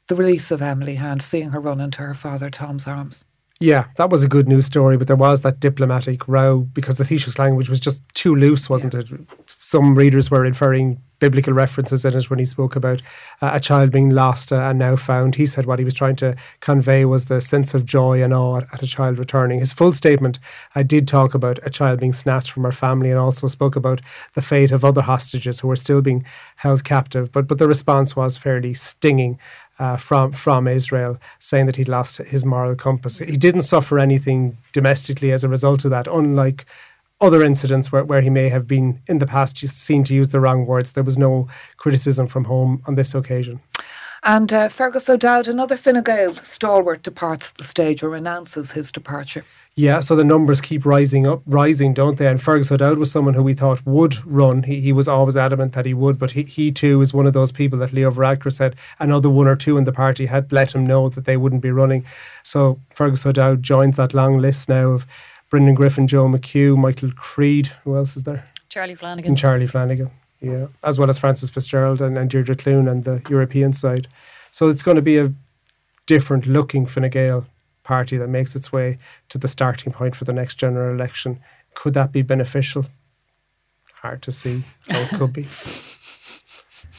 the 0.08 0.14
release 0.14 0.50
of 0.50 0.62
Emily 0.62 0.96
Hand, 0.96 1.22
seeing 1.22 1.50
her 1.50 1.60
run 1.60 1.80
into 1.80 2.02
her 2.02 2.14
father 2.14 2.50
Tom's 2.50 2.86
arms. 2.86 3.24
Yeah, 3.60 3.86
that 3.96 4.10
was 4.10 4.24
a 4.24 4.28
good 4.28 4.48
news 4.48 4.66
story, 4.66 4.96
but 4.96 5.06
there 5.06 5.16
was 5.16 5.42
that 5.42 5.60
diplomatic 5.60 6.26
row 6.26 6.60
because 6.60 6.98
the 6.98 7.04
Taoiseach's 7.04 7.38
language 7.38 7.68
was 7.68 7.78
just 7.78 8.02
too 8.14 8.34
loose, 8.34 8.68
wasn't 8.68 8.94
yeah. 8.94 9.00
it? 9.00 9.20
Some 9.60 9.94
readers 9.94 10.30
were 10.32 10.44
inferring 10.44 11.00
biblical 11.22 11.52
references 11.52 12.04
in 12.04 12.16
it 12.16 12.28
when 12.28 12.40
he 12.40 12.44
spoke 12.44 12.74
about 12.74 13.00
uh, 13.40 13.52
a 13.54 13.60
child 13.60 13.92
being 13.92 14.10
lost 14.10 14.52
uh, 14.52 14.56
and 14.56 14.76
now 14.76 14.96
found. 14.96 15.36
He 15.36 15.46
said 15.46 15.66
what 15.66 15.78
he 15.78 15.84
was 15.84 15.94
trying 15.94 16.16
to 16.16 16.34
convey 16.58 17.04
was 17.04 17.26
the 17.26 17.40
sense 17.40 17.74
of 17.74 17.86
joy 17.86 18.20
and 18.24 18.34
awe 18.34 18.62
at 18.72 18.82
a 18.82 18.88
child 18.88 19.18
returning. 19.18 19.60
His 19.60 19.72
full 19.72 19.92
statement 19.92 20.40
uh, 20.74 20.82
did 20.82 21.06
talk 21.06 21.32
about 21.32 21.60
a 21.62 21.70
child 21.70 22.00
being 22.00 22.12
snatched 22.12 22.50
from 22.50 22.64
her 22.64 22.72
family 22.72 23.08
and 23.08 23.20
also 23.20 23.46
spoke 23.46 23.76
about 23.76 24.00
the 24.34 24.42
fate 24.42 24.72
of 24.72 24.84
other 24.84 25.02
hostages 25.02 25.60
who 25.60 25.68
were 25.68 25.76
still 25.76 26.02
being 26.02 26.26
held 26.56 26.82
captive. 26.82 27.30
But 27.30 27.46
but 27.46 27.58
the 27.58 27.68
response 27.68 28.16
was 28.16 28.36
fairly 28.36 28.74
stinging. 28.74 29.38
Uh, 29.78 29.96
from 29.96 30.32
from 30.32 30.68
Israel, 30.68 31.18
saying 31.38 31.64
that 31.64 31.76
he'd 31.76 31.88
lost 31.88 32.18
his 32.18 32.44
moral 32.44 32.76
compass. 32.76 33.18
He 33.18 33.38
didn't 33.38 33.62
suffer 33.62 33.98
anything 33.98 34.58
domestically 34.72 35.32
as 35.32 35.44
a 35.44 35.48
result 35.48 35.86
of 35.86 35.90
that, 35.90 36.06
unlike 36.06 36.66
other 37.22 37.42
incidents 37.42 37.92
where, 37.92 38.04
where 38.04 38.20
he 38.20 38.28
may 38.28 38.48
have 38.48 38.66
been 38.66 39.00
in 39.06 39.18
the 39.18 39.26
past 39.26 39.56
just 39.56 39.78
seen 39.78 40.04
to 40.04 40.14
use 40.14 40.30
the 40.30 40.40
wrong 40.40 40.66
words. 40.66 40.92
There 40.92 41.04
was 41.04 41.16
no 41.16 41.48
criticism 41.76 42.26
from 42.26 42.44
home 42.44 42.82
on 42.86 42.96
this 42.96 43.14
occasion. 43.14 43.60
And 44.24 44.52
uh, 44.52 44.68
Fergus 44.68 45.08
O'Dowd, 45.08 45.48
another 45.48 45.76
Fine 45.76 46.02
Gael 46.02 46.34
stalwart, 46.36 47.02
departs 47.02 47.52
the 47.52 47.64
stage 47.64 48.02
or 48.02 48.14
announces 48.14 48.72
his 48.72 48.92
departure. 48.92 49.44
Yeah, 49.74 50.00
so 50.00 50.14
the 50.14 50.22
numbers 50.22 50.60
keep 50.60 50.84
rising 50.84 51.26
up, 51.26 51.42
rising, 51.46 51.94
don't 51.94 52.18
they? 52.18 52.26
And 52.26 52.40
Fergus 52.40 52.70
O'Dowd 52.70 52.98
was 52.98 53.10
someone 53.10 53.32
who 53.32 53.42
we 53.42 53.54
thought 53.54 53.86
would 53.86 54.24
run. 54.26 54.64
He, 54.64 54.80
he 54.80 54.92
was 54.92 55.08
always 55.08 55.34
adamant 55.34 55.72
that 55.72 55.86
he 55.86 55.94
would, 55.94 56.18
but 56.18 56.32
he, 56.32 56.42
he 56.42 56.70
too 56.70 57.00
is 57.00 57.14
one 57.14 57.26
of 57.26 57.32
those 57.32 57.52
people 57.52 57.78
that 57.78 57.92
Leo 57.92 58.10
Varadkar 58.10 58.52
said 58.52 58.76
another 58.98 59.30
one 59.30 59.48
or 59.48 59.56
two 59.56 59.78
in 59.78 59.84
the 59.84 59.92
party 59.92 60.26
had 60.26 60.52
let 60.52 60.74
him 60.74 60.86
know 60.86 61.08
that 61.08 61.24
they 61.24 61.38
wouldn't 61.38 61.62
be 61.62 61.70
running. 61.70 62.04
So 62.42 62.80
Fergus 62.90 63.24
O'Dowd 63.24 63.62
joins 63.62 63.96
that 63.96 64.12
long 64.12 64.38
list 64.38 64.68
now 64.68 64.90
of 64.90 65.06
Brendan 65.52 65.74
Griffin, 65.74 66.06
Joe 66.06 66.28
McHugh, 66.28 66.78
Michael 66.78 67.12
Creed. 67.12 67.66
Who 67.84 67.94
else 67.94 68.16
is 68.16 68.22
there? 68.22 68.48
Charlie 68.70 68.94
Flanagan. 68.94 69.32
And 69.32 69.36
Charlie 69.36 69.66
Flanagan, 69.66 70.10
yeah. 70.40 70.68
As 70.82 70.98
well 70.98 71.10
as 71.10 71.18
Frances 71.18 71.50
Fitzgerald 71.50 72.00
and, 72.00 72.16
and 72.16 72.30
Deirdre 72.30 72.54
Clune 72.54 72.88
and 72.88 73.04
the 73.04 73.20
European 73.28 73.74
side. 73.74 74.08
So 74.50 74.70
it's 74.70 74.82
going 74.82 74.94
to 74.94 75.02
be 75.02 75.18
a 75.18 75.34
different 76.06 76.46
looking 76.46 76.86
Fine 76.86 77.10
Gael 77.10 77.44
party 77.82 78.16
that 78.16 78.28
makes 78.28 78.56
its 78.56 78.72
way 78.72 78.96
to 79.28 79.36
the 79.36 79.46
starting 79.46 79.92
point 79.92 80.16
for 80.16 80.24
the 80.24 80.32
next 80.32 80.54
general 80.54 80.94
election. 80.94 81.38
Could 81.74 81.92
that 81.92 82.12
be 82.12 82.22
beneficial? 82.22 82.86
Hard 83.96 84.22
to 84.22 84.32
see 84.32 84.62
how 84.88 85.00
it 85.00 85.10
could 85.10 85.34
be. 85.34 85.46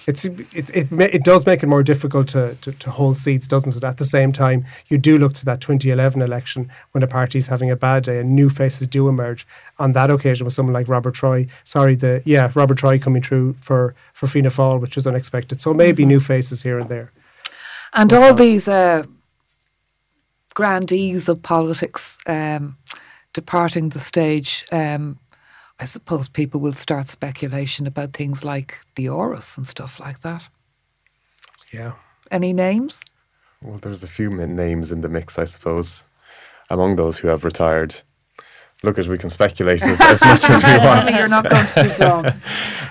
it's 0.08 0.26
it, 0.26 0.70
it 0.74 0.92
it 0.92 1.24
does 1.24 1.46
make 1.46 1.64
it 1.64 1.68
more 1.68 1.84
difficult 1.84 2.28
to, 2.30 2.56
to, 2.62 2.72
to 2.72 2.92
hold 2.92 3.18
seats, 3.18 3.48
doesn't 3.48 3.76
it? 3.76 3.84
At 3.84 3.98
the 3.98 4.06
same 4.06 4.32
time, 4.32 4.66
you 4.88 4.98
do 4.98 5.18
look 5.18 5.34
to 5.34 5.46
that 5.46 5.62
2011 5.62 6.22
election 6.22 6.72
when 6.92 7.04
a 7.04 7.08
party 7.08 7.38
is 7.38 7.48
having 7.48 7.72
a 7.72 7.76
bad 7.76 8.04
day 8.04 8.20
and 8.20 8.36
new 8.36 8.50
faces 8.50 8.88
do 8.88 9.08
emerge. 9.08 9.48
On 9.80 9.94
that 9.94 10.10
occasion, 10.10 10.46
with 10.46 10.54
someone 10.54 10.74
like 10.74 10.88
Robert 10.88 11.14
Troy, 11.14 11.48
sorry, 11.64 11.96
the 11.96 12.22
yeah 12.26 12.52
Robert 12.56 12.78
Troy 12.78 13.00
coming 13.00 13.22
through 13.22 13.54
for 13.54 13.96
for 14.14 14.28
Fianna 14.28 14.50
Fáil, 14.50 14.80
which 14.80 14.96
was 14.96 15.08
unexpected. 15.08 15.62
So 15.62 15.74
maybe 15.74 16.04
mm-hmm. 16.04 16.10
new 16.10 16.20
faces 16.20 16.64
here 16.64 16.80
and 16.80 16.90
there. 16.90 17.12
And 17.94 18.12
all 18.12 18.34
these 18.34 18.68
uh, 18.68 19.04
grandees 20.56 21.30
of 21.30 21.42
politics 21.44 22.18
um, 22.28 22.78
departing 23.34 23.90
the 23.90 24.00
stage. 24.00 24.66
Um, 24.72 25.20
I 25.80 25.86
suppose 25.86 26.28
people 26.28 26.62
will 26.62 26.74
start 26.74 27.08
speculation 27.08 27.88
about 27.88 28.14
things 28.14 28.44
like 28.44 28.80
the 28.96 29.08
Áras 29.08 29.58
and 29.58 29.68
stuff 29.68 30.00
like 30.00 30.22
that. 30.22 30.48
Yeah. 31.72 31.94
Any 32.32 32.54
names? 32.54 33.04
Well, 33.62 33.78
there's 33.78 34.04
a 34.04 34.08
few 34.08 34.30
names 34.30 34.92
in 34.92 35.02
the 35.02 35.10
mix, 35.10 35.40
I 35.40 35.46
suppose, 35.46 36.04
among 36.70 36.96
those 36.96 37.18
who 37.18 37.28
have 37.30 37.44
retired. 37.44 38.02
Look, 38.84 39.00
as 39.00 39.08
we 39.08 39.18
can 39.18 39.30
speculate 39.30 39.82
as, 39.84 40.02
as 40.02 40.22
much 40.24 40.44
as 40.50 40.62
we 40.62 40.78
want. 40.86 41.10
You're 41.10 41.30
not 41.30 41.50
going 41.50 41.66
to 41.66 41.84
keep 41.84 42.00
long. 42.00 42.24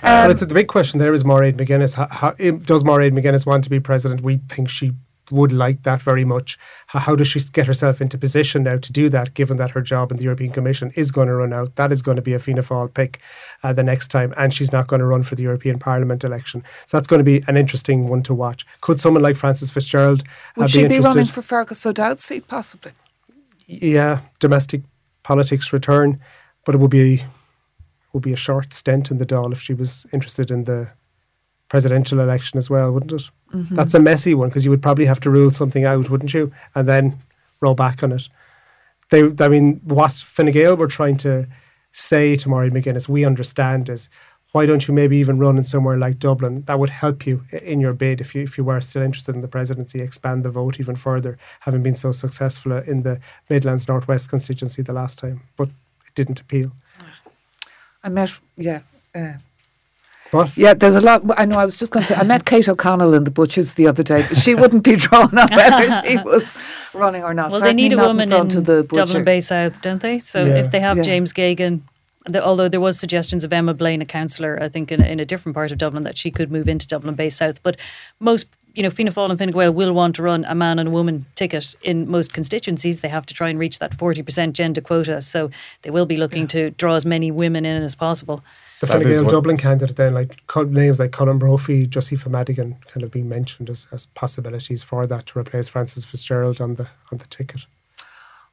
but 0.03 0.31
it's 0.31 0.41
the 0.41 0.47
big 0.47 0.69
question 0.69 0.99
there 0.99 1.13
is 1.13 1.23
Mairead 1.23 1.59
McGuinness. 1.59 1.95
How, 1.95 2.09
how, 2.09 2.31
does 2.31 2.83
Mairead 2.83 3.13
McGuinness 3.13 3.45
want 3.45 3.65
to 3.65 3.71
be 3.71 3.79
president? 3.79 4.23
We 4.23 4.39
think 4.49 4.71
she 4.71 4.93
would 5.33 5.53
like 5.53 5.83
that 5.83 6.03
very 6.03 6.25
much. 6.25 6.59
How, 6.89 6.99
how, 7.01 7.17
does 7.17 7.27
she 7.27 7.41
get 7.41 7.67
herself 7.67 8.01
into 8.01 8.19
position 8.19 8.63
now 8.65 8.77
to 8.77 8.93
do 8.93 9.09
that, 9.09 9.35
given 9.35 9.57
that 9.57 9.71
her 9.71 9.81
job 9.81 10.11
in 10.11 10.19
the 10.19 10.25
European 10.25 10.53
Commission 10.53 10.93
is 10.95 11.11
going 11.11 11.29
to 11.29 11.35
run 11.35 11.53
out? 11.53 11.77
That 11.77 11.91
is 11.91 12.03
going 12.03 12.17
to 12.17 12.23
be 12.23 12.35
a 12.35 12.39
Fianna 12.39 12.63
Fáil 12.63 12.93
pick 12.93 13.21
uh, 13.63 13.73
the 13.73 13.83
next 13.83 14.09
time, 14.09 14.35
and 14.37 14.53
she's 14.53 14.73
not 14.73 14.87
going 14.87 15.01
to 15.01 15.07
run 15.07 15.23
for 15.23 15.35
the 15.35 15.43
European 15.43 15.79
Parliament 15.79 16.23
election. 16.23 16.63
So 16.87 16.97
that's 16.97 17.09
going 17.09 17.21
to 17.21 17.25
be 17.25 17.43
an 17.49 17.57
interesting 17.57 18.09
one 18.09 18.23
to 18.25 18.35
watch. 18.35 18.67
Could 18.83 19.01
someone 19.01 19.23
like 19.23 19.37
Frances 19.37 19.71
Fitzgerald 19.71 20.23
would 20.57 20.67
be 20.67 20.71
she 20.71 20.79
be 20.79 20.85
interested? 20.85 21.09
running 21.09 21.27
for 21.27 21.43
Fergus 21.43 21.87
O'Dowd's 21.87 22.23
seat, 22.23 22.47
possibly? 22.47 22.93
Yeah, 23.67 24.21
domestic 24.39 24.83
politics 25.23 25.73
return, 25.73 26.21
but 26.65 26.75
it 26.75 26.79
would 26.79 26.91
be 26.91 27.25
would 28.13 28.23
be 28.23 28.33
a 28.33 28.37
short 28.37 28.75
stint 28.75 29.11
in 29.11 29.17
the 29.17 29.25
Dáil 29.25 29.53
if 29.53 29.61
she 29.63 29.73
was 29.73 30.07
interested 30.13 30.51
in 30.51 30.65
the 30.65 30.91
presidential 31.73 32.21
election 32.21 32.59
as 32.59 32.69
well, 32.69 32.93
wouldn't 32.93 33.13
it? 33.13 33.31
Mm-hmm. 33.55 33.77
That's 33.77 33.95
a 33.95 33.99
messy 33.99 34.35
one 34.35 34.51
because 34.51 34.67
you 34.67 34.71
would 34.71 34.83
probably 34.83 35.07
have 35.07 35.21
to 35.21 35.31
rule 35.31 35.51
something 35.51 35.87
out, 35.87 36.11
wouldn't 36.11 36.35
you? 36.35 36.53
And 36.75 36.87
then 36.87 37.19
roll 37.63 37.75
back 37.75 38.03
on 38.03 38.13
it. 38.13 38.29
They, 39.09 39.23
I 39.41 39.49
mean, 39.49 39.81
what 39.83 40.13
Fine 40.13 40.51
Gael 40.51 40.77
were 40.77 40.87
trying 40.87 41.17
to 41.19 41.47
say 41.91 42.37
to 42.37 42.49
Mairead 42.51 42.73
McGuinness, 42.73 43.09
we 43.09 43.25
understand 43.25 43.89
is 43.89 44.11
why 44.53 44.67
don't 44.67 44.87
you 44.87 44.93
maybe 44.93 45.17
even 45.17 45.39
run 45.39 45.57
in 45.57 45.65
somewhere 45.65 45.97
like 45.97 46.19
Dublin? 46.19 46.65
That 46.67 46.79
would 46.79 46.91
help 46.91 47.27
you 47.27 47.47
in 47.51 47.81
your 47.81 47.95
bid 47.95 48.21
if 48.21 48.35
you 48.35 48.43
if 48.43 48.59
you 48.59 48.65
were 48.65 48.83
still 48.83 49.01
interested 49.01 49.35
in 49.35 49.41
the 49.41 49.49
presidency, 49.49 50.03
expand 50.03 50.45
the 50.45 50.51
vote 50.51 50.79
even 50.79 50.95
further, 50.95 51.39
having 51.61 51.83
been 51.83 51.95
so 51.95 52.13
successful 52.13 52.73
in 52.73 53.03
the 53.03 53.19
Midlands 53.49 53.89
Northwest 53.89 54.29
constituency 54.29 54.83
the 54.83 54.93
last 54.93 55.19
time. 55.19 55.41
But 55.57 55.69
it 55.69 56.15
didn't 56.15 56.39
appeal. 56.39 56.73
I 58.05 58.11
met, 58.11 58.33
yeah. 58.59 58.81
Uh, 59.15 59.35
what? 60.33 60.57
Yeah, 60.57 60.75
there's 60.75 60.97
a 60.97 61.01
lot. 61.01 61.23
I 61.39 61.45
know. 61.45 61.59
I 61.59 61.65
was 61.65 61.77
just 61.77 61.93
going 61.93 62.03
to 62.03 62.07
say 62.07 62.15
I 62.19 62.25
met 62.25 62.45
Kate 62.47 62.69
O'Connell 62.69 63.15
in 63.15 63.25
the 63.25 63.31
butchers 63.31 63.75
the 63.75 63.87
other 63.87 64.03
day, 64.03 64.25
but 64.29 64.39
she 64.39 64.55
wouldn't 64.55 64.83
be 64.83 64.97
drawn 65.05 65.37
up 65.39 65.51
whether 65.51 66.03
she 66.07 66.17
was 66.25 66.57
running 66.95 67.23
or 67.23 67.35
not. 67.35 67.51
Well, 67.51 67.61
Certainly 67.61 67.83
they 67.83 67.89
need 67.89 67.99
a 67.99 68.07
woman 68.07 68.33
in, 68.33 68.37
front 68.39 68.53
in 68.53 68.59
of 68.59 68.65
the. 68.65 68.83
Dublin 68.83 69.25
Bay 69.25 69.41
South, 69.41 69.81
don't 69.83 70.01
they? 70.03 70.19
So 70.19 70.45
Yeah. 70.45 70.57
if 70.57 70.71
they 70.71 70.81
have 70.81 70.97
Yeah. 70.97 71.03
James 71.05 71.33
Geoghegan, 71.33 71.83
the, 72.27 72.43
although 72.45 72.69
there 72.69 72.81
was 72.81 72.99
suggestions 72.99 73.45
of 73.45 73.53
Emma 73.53 73.75
Blain, 73.75 74.01
a 74.01 74.05
councillor, 74.07 74.59
I 74.63 74.69
think 74.69 74.91
in 74.91 75.03
a, 75.03 75.07
in 75.07 75.21
a 75.21 75.25
different 75.25 75.55
part 75.55 75.71
of 75.73 75.79
Dublin, 75.79 76.03
that 76.05 76.17
she 76.17 76.31
could 76.31 76.51
move 76.51 76.69
into 76.69 76.87
Dublin 76.87 77.15
Bay 77.15 77.29
South. 77.29 77.63
But 77.63 77.77
most, 78.21 78.49
you 78.75 78.83
know, 78.83 78.91
Fianna 78.91 79.11
Fáil 79.11 79.29
and 79.31 79.39
Fine 79.39 79.51
Gael 79.51 79.73
will 79.73 79.93
want 79.93 80.17
to 80.17 80.23
run 80.23 80.45
a 80.47 80.55
man 80.55 80.79
and 80.79 80.89
a 80.89 80.93
woman 80.93 81.27
ticket 81.35 81.75
in 81.83 82.09
most 82.11 82.33
constituencies. 82.33 83.01
They 83.01 83.09
have 83.09 83.27
to 83.27 83.35
try 83.35 83.49
and 83.51 83.59
reach 83.59 83.81
that 83.81 83.93
forty 83.93 84.23
percent 84.23 84.57
gender 84.57 84.81
quota, 84.81 85.21
so 85.21 85.51
they 85.83 85.91
will 85.91 86.07
be 86.07 86.17
looking 86.17 86.47
to 86.49 86.71
draw 86.71 86.95
as 86.95 87.05
many 87.05 87.31
women 87.31 87.67
in 87.67 87.83
as 87.83 87.95
possible. 87.95 88.43
The 88.83 88.87
That 88.89 89.03
Fine 89.05 89.13
is 89.13 89.21
Gael 89.21 89.31
Dublin 89.31 89.57
candidate 89.57 89.95
then, 89.95 90.13
like 90.13 90.37
names 90.67 90.99
like 90.99 91.13
Colm 91.13 91.39
Brophy, 91.39 91.87
Josepha 91.87 92.29
Madigan, 92.29 92.79
kind 92.93 93.05
of 93.05 93.13
being 93.13 93.29
mentioned 93.29 93.71
as, 93.71 93.87
as 93.93 94.07
possibilities 94.07 94.83
for 94.83 95.07
that 95.07 95.27
to 95.27 95.39
replace 95.39 95.69
Frances 95.69 96.05
Fitzgerald 96.05 96.61
on 96.61 96.75
the 96.75 96.89
on 97.13 97.19
the 97.19 97.27
ticket. 97.29 97.67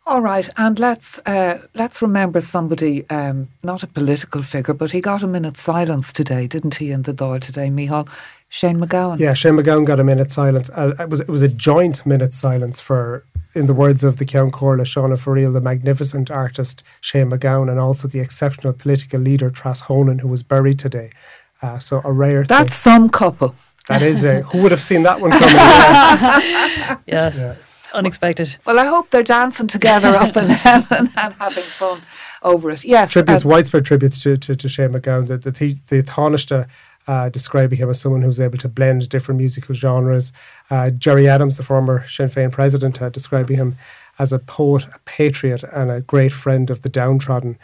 All 0.06 0.22
right, 0.22 0.48
and 0.56 0.78
let's 0.78 1.18
uh, 1.26 1.58
let's 1.74 2.00
remember 2.04 2.42
somebody, 2.42 3.10
um, 3.10 3.48
not 3.64 3.82
a 3.82 3.88
political 3.88 4.44
figure, 4.44 4.76
but 4.76 4.92
he 4.92 5.02
got 5.02 5.24
a 5.24 5.28
minute's 5.28 5.64
silence 5.64 6.14
today, 6.14 6.46
didn't 6.46 6.76
he? 6.76 6.92
In 6.92 7.02
the 7.02 7.14
Dáil 7.14 7.42
today, 7.42 7.70
Micheál 7.70 8.08
Shane 8.50 8.80
MacGowan. 8.80 9.18
Yeah, 9.18 9.34
Shane 9.34 9.56
MacGowan 9.56 9.86
got 9.86 10.00
a 10.00 10.04
minute 10.04 10.30
silence. 10.30 10.70
Uh, 10.70 10.94
it 11.00 11.10
was 11.10 11.22
it 11.22 11.30
was 11.30 11.42
a 11.42 11.48
joint 11.48 12.06
minute 12.06 12.36
silence 12.36 12.80
for, 12.80 13.26
in 13.56 13.66
the 13.66 13.74
words 13.74 14.04
of 14.04 14.18
the 14.18 14.26
Ceann 14.26 14.52
Comhairle, 14.52 14.82
Shauna 14.86 15.18
Farrell, 15.20 15.52
the 15.52 15.62
magnificent 15.62 16.30
artist 16.30 16.84
Shane 17.02 17.30
MacGowan, 17.32 17.70
and 17.70 17.80
also 17.80 18.08
the 18.08 18.20
exceptional 18.20 18.74
political 18.74 19.20
leader 19.20 19.50
Tras 19.50 19.82
Honan, 19.84 20.20
who 20.20 20.28
was 20.28 20.44
buried 20.44 20.78
today. 20.80 21.12
Uh, 21.62 21.80
so 21.80 22.02
a 22.04 22.12
rare. 22.12 22.44
That's 22.44 22.70
thing. 22.84 22.94
some 22.94 23.10
couple. 23.10 23.56
that 23.88 24.02
is 24.02 24.24
a 24.24 24.42
who 24.44 24.62
would 24.62 24.72
have 24.72 24.82
seen 24.84 25.04
that 25.04 25.20
one 25.20 25.32
coming? 25.32 27.00
Yes, 27.08 27.42
Yeah. 27.44 27.56
unexpected. 27.94 28.58
Well, 28.66 28.80
I 28.80 28.86
hope 28.86 29.10
they're 29.10 29.24
dancing 29.24 29.68
together 29.68 30.10
up 30.10 30.38
in 30.38 30.48
heaven 30.50 31.10
and 31.18 31.34
having 31.34 31.64
fun 31.64 32.02
over 32.44 32.70
it. 32.72 32.84
Yes, 32.86 33.12
tributes, 33.14 33.46
uh, 33.46 33.50
widespread 33.50 33.84
tributes 33.86 34.22
to, 34.24 34.38
to, 34.38 34.56
to 34.56 34.68
Shane 34.70 34.92
MacGowan. 34.92 35.28
The, 35.28 35.38
the, 35.38 35.52
the, 35.52 35.78
the 35.88 36.04
Taoiseach, 36.04 36.68
uh, 37.10 37.28
describing 37.28 37.80
him 37.80 37.90
as 37.90 38.00
someone 38.00 38.22
who's 38.22 38.40
able 38.40 38.60
to 38.60 38.70
blend 38.70 39.10
different 39.10 39.40
musical 39.40 39.74
genres. 39.74 40.32
Uh, 40.70 40.92
Gerry 40.92 41.28
Adams, 41.28 41.58
the 41.58 41.64
former 41.64 42.08
Sinn 42.08 42.30
Féin 42.30 42.52
president, 42.52 43.02
uh, 43.02 43.10
describing 43.10 43.58
him 43.58 43.78
as 44.20 44.32
a 44.32 44.38
poet, 44.38 44.86
a 44.94 45.00
patriot, 45.06 45.64
and 45.64 45.90
a 45.90 46.02
great 46.02 46.32
friend 46.32 46.70
of 46.70 46.84
the 46.84 46.90
downtrodden. 46.90 47.58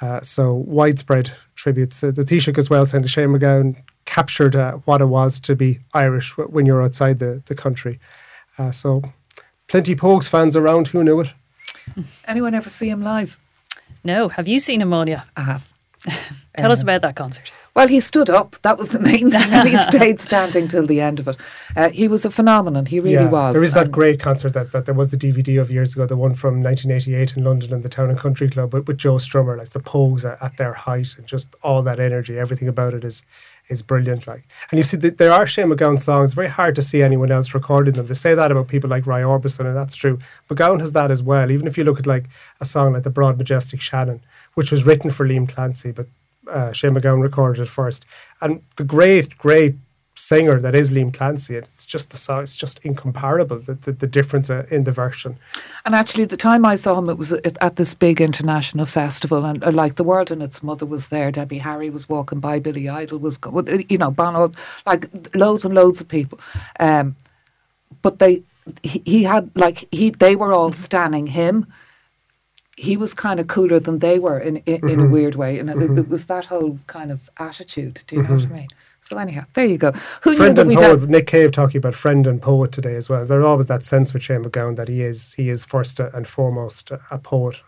Uh, 0.00 0.20
so 0.20 0.54
widespread 0.54 1.32
tributes. 1.56 2.04
Uh, 2.04 2.12
the 2.12 2.22
Taoiseach 2.22 2.56
as 2.56 2.70
well 2.70 2.86
saying 2.86 3.02
that 3.02 3.08
Shane 3.08 3.30
MacGowan 3.30 3.82
captured 4.04 4.54
uh, 4.54 4.74
what 4.84 5.00
it 5.00 5.06
was 5.06 5.40
to 5.40 5.56
be 5.56 5.80
Irish 5.92 6.36
when 6.36 6.64
you're 6.64 6.82
outside 6.82 7.18
the, 7.18 7.42
the 7.46 7.56
country. 7.56 7.98
Uh, 8.56 8.70
so 8.70 9.02
plenty 9.66 9.96
Pogues 9.96 10.28
fans 10.28 10.54
around. 10.54 10.88
Who 10.88 11.02
knew 11.02 11.18
it? 11.18 11.32
anyone 12.28 12.54
ever 12.54 12.68
see 12.68 12.88
him 12.88 13.02
live? 13.02 13.36
No, 14.04 14.28
have 14.28 14.46
you 14.46 14.60
seen 14.60 14.80
Ammonia? 14.80 15.26
I 15.36 15.40
have. 15.42 15.68
Tell 16.58 16.70
us 16.70 16.82
about 16.82 17.00
that 17.00 17.16
concert. 17.16 17.50
Well, 17.74 17.88
he 17.88 18.00
stood 18.00 18.28
up. 18.28 18.56
That 18.60 18.76
was 18.76 18.90
the 18.90 19.00
main 19.00 19.30
thing. 19.30 19.50
and 19.52 19.68
he 19.70 19.76
stayed 19.78 20.20
standing 20.20 20.68
till 20.68 20.86
the 20.86 21.00
end 21.00 21.18
of 21.18 21.28
it. 21.28 21.38
Uh, 21.74 21.88
he 21.88 22.08
was 22.08 22.26
a 22.26 22.30
phenomenon. 22.30 22.84
He 22.84 23.00
really 23.00 23.26
was. 23.26 23.54
There 23.54 23.64
is 23.64 23.72
that 23.72 23.90
great 23.90 24.20
concert 24.20 24.52
that, 24.52 24.72
that 24.72 24.84
there 24.84 24.94
was 24.94 25.10
the 25.10 25.16
DVD 25.16 25.58
of 25.58 25.70
years 25.70 25.94
ago, 25.94 26.04
the 26.04 26.16
one 26.16 26.34
from 26.34 26.62
1988 26.62 27.38
in 27.38 27.44
London 27.44 27.72
in 27.72 27.80
the 27.80 27.88
Town 27.88 28.10
and 28.10 28.18
Country 28.18 28.50
Club 28.50 28.74
with, 28.74 28.86
with 28.86 28.98
Joe 28.98 29.14
Strummer, 29.14 29.56
like 29.56 29.70
the 29.70 29.80
Pogues 29.80 30.30
at, 30.30 30.42
at 30.42 30.58
their 30.58 30.74
height 30.74 31.16
and 31.16 31.26
just 31.26 31.54
all 31.62 31.82
that 31.82 31.98
energy. 31.98 32.38
Everything 32.38 32.68
about 32.68 32.92
it 32.92 33.04
is 33.04 33.24
is 33.68 33.80
brilliant. 33.80 34.26
Like, 34.26 34.46
and 34.70 34.78
you 34.78 34.82
see, 34.82 34.96
that 34.98 35.18
there 35.18 35.32
are 35.32 35.46
Shane 35.46 35.68
MacGowan 35.68 36.00
songs. 36.00 36.34
Very 36.34 36.48
hard 36.48 36.74
to 36.74 36.82
see 36.82 37.02
anyone 37.02 37.30
else 37.30 37.54
recording 37.54 37.94
them. 37.94 38.06
They 38.06 38.14
say 38.14 38.34
that 38.34 38.50
about 38.50 38.68
people 38.68 38.90
like 38.90 39.06
Roy 39.06 39.20
Orbison, 39.22 39.66
and 39.66 39.76
that's 39.76 39.96
true. 39.96 40.18
MacGowan 40.50 40.80
has 40.80 40.92
that 40.92 41.10
as 41.10 41.22
well. 41.22 41.50
Even 41.50 41.66
if 41.66 41.78
you 41.78 41.84
look 41.84 41.98
at 41.98 42.06
like 42.06 42.26
a 42.60 42.64
song 42.64 42.92
like 42.92 43.04
the 43.04 43.10
Broad 43.10 43.38
Majestic 43.38 43.80
Shannon, 43.80 44.20
which 44.54 44.70
was 44.70 44.84
written 44.84 45.10
for 45.10 45.26
Liam 45.26 45.48
Clancy, 45.48 45.92
but 45.92 46.08
uh, 46.48 46.72
Shane 46.72 46.94
MacGowan 46.94 47.22
recorded 47.22 47.62
it 47.62 47.68
first. 47.68 48.04
And 48.40 48.62
the 48.76 48.84
great, 48.84 49.38
great 49.38 49.76
singer 50.14 50.60
that 50.60 50.74
is 50.74 50.90
Liam 50.90 51.12
Clancy, 51.12 51.56
it's 51.56 51.86
just 51.86 52.10
the 52.10 52.16
song, 52.16 52.42
it's 52.42 52.54
just 52.54 52.78
incomparable, 52.80 53.58
the, 53.58 53.74
the, 53.74 53.92
the 53.92 54.06
difference 54.06 54.50
uh, 54.50 54.66
in 54.70 54.84
the 54.84 54.92
version. 54.92 55.38
And 55.84 55.94
actually, 55.94 56.26
the 56.26 56.36
time 56.36 56.66
I 56.66 56.76
saw 56.76 56.98
him, 56.98 57.08
it 57.08 57.18
was 57.18 57.32
at, 57.32 57.56
at 57.62 57.76
this 57.76 57.94
big 57.94 58.20
international 58.20 58.86
festival, 58.86 59.44
and 59.44 59.62
uh, 59.64 59.70
like 59.70 59.96
the 59.96 60.04
world 60.04 60.30
and 60.30 60.42
its 60.42 60.62
mother 60.62 60.86
was 60.86 61.08
there. 61.08 61.30
Debbie 61.30 61.58
Harry 61.58 61.90
was 61.90 62.08
walking 62.08 62.40
by. 62.40 62.58
Billy 62.58 62.88
Idol 62.88 63.18
was, 63.18 63.38
you 63.88 63.98
know, 63.98 64.10
Bono, 64.10 64.52
like 64.86 65.08
loads 65.34 65.64
and 65.64 65.74
loads 65.74 66.00
of 66.00 66.08
people. 66.08 66.38
Um, 66.78 67.16
but 68.02 68.18
they, 68.18 68.42
he, 68.82 69.02
he 69.04 69.22
had 69.22 69.50
like 69.54 69.88
he, 69.90 70.10
they 70.10 70.36
were 70.36 70.52
all 70.52 70.72
standing 70.72 71.28
him. 71.28 71.66
He 72.88 72.96
was 72.96 73.14
kind 73.14 73.38
of 73.40 73.46
cooler 73.46 73.78
than 73.86 73.98
they 74.00 74.18
were 74.18 74.38
in 74.48 74.56
in, 74.72 74.88
in 74.92 75.00
a 75.00 75.02
mm-hmm. 75.02 75.12
weird 75.12 75.34
way, 75.42 75.52
and 75.58 75.70
it, 75.70 75.76
it 75.76 75.90
mm-hmm. 75.90 76.10
was 76.10 76.26
that 76.26 76.46
whole 76.46 76.78
kind 76.86 77.10
of 77.12 77.30
attitude. 77.38 78.02
Do 78.06 78.16
you 78.16 78.22
know 78.22 78.34
what 78.34 78.42
I 78.42 78.46
mm-hmm. 78.46 78.54
mean? 78.54 78.68
So 79.02 79.18
anyhow, 79.18 79.44
there 79.54 79.66
you 79.66 79.78
go. 79.78 79.92
Who 80.22 80.30
knew 80.30 80.38
Friend 80.38 80.56
that 80.56 80.66
we'd 80.66 80.78
poet, 80.78 81.00
have, 81.00 81.08
Nick 81.08 81.26
Cave 81.26 81.50
talking 81.52 81.78
about 81.78 81.94
friend 81.94 82.26
and 82.26 82.40
poet 82.40 82.70
today 82.72 82.94
as 82.94 83.08
well. 83.08 83.24
There's 83.24 83.44
always 83.44 83.66
that 83.66 83.84
sense 83.84 84.14
with 84.14 84.22
Shane 84.22 84.44
MacGowan 84.44 84.76
that 84.76 84.88
he 84.88 85.02
is 85.02 85.34
he 85.34 85.48
is 85.48 85.64
first 85.64 86.00
and 86.00 86.26
foremost 86.26 86.90
a 87.10 87.18
poet. 87.18 87.62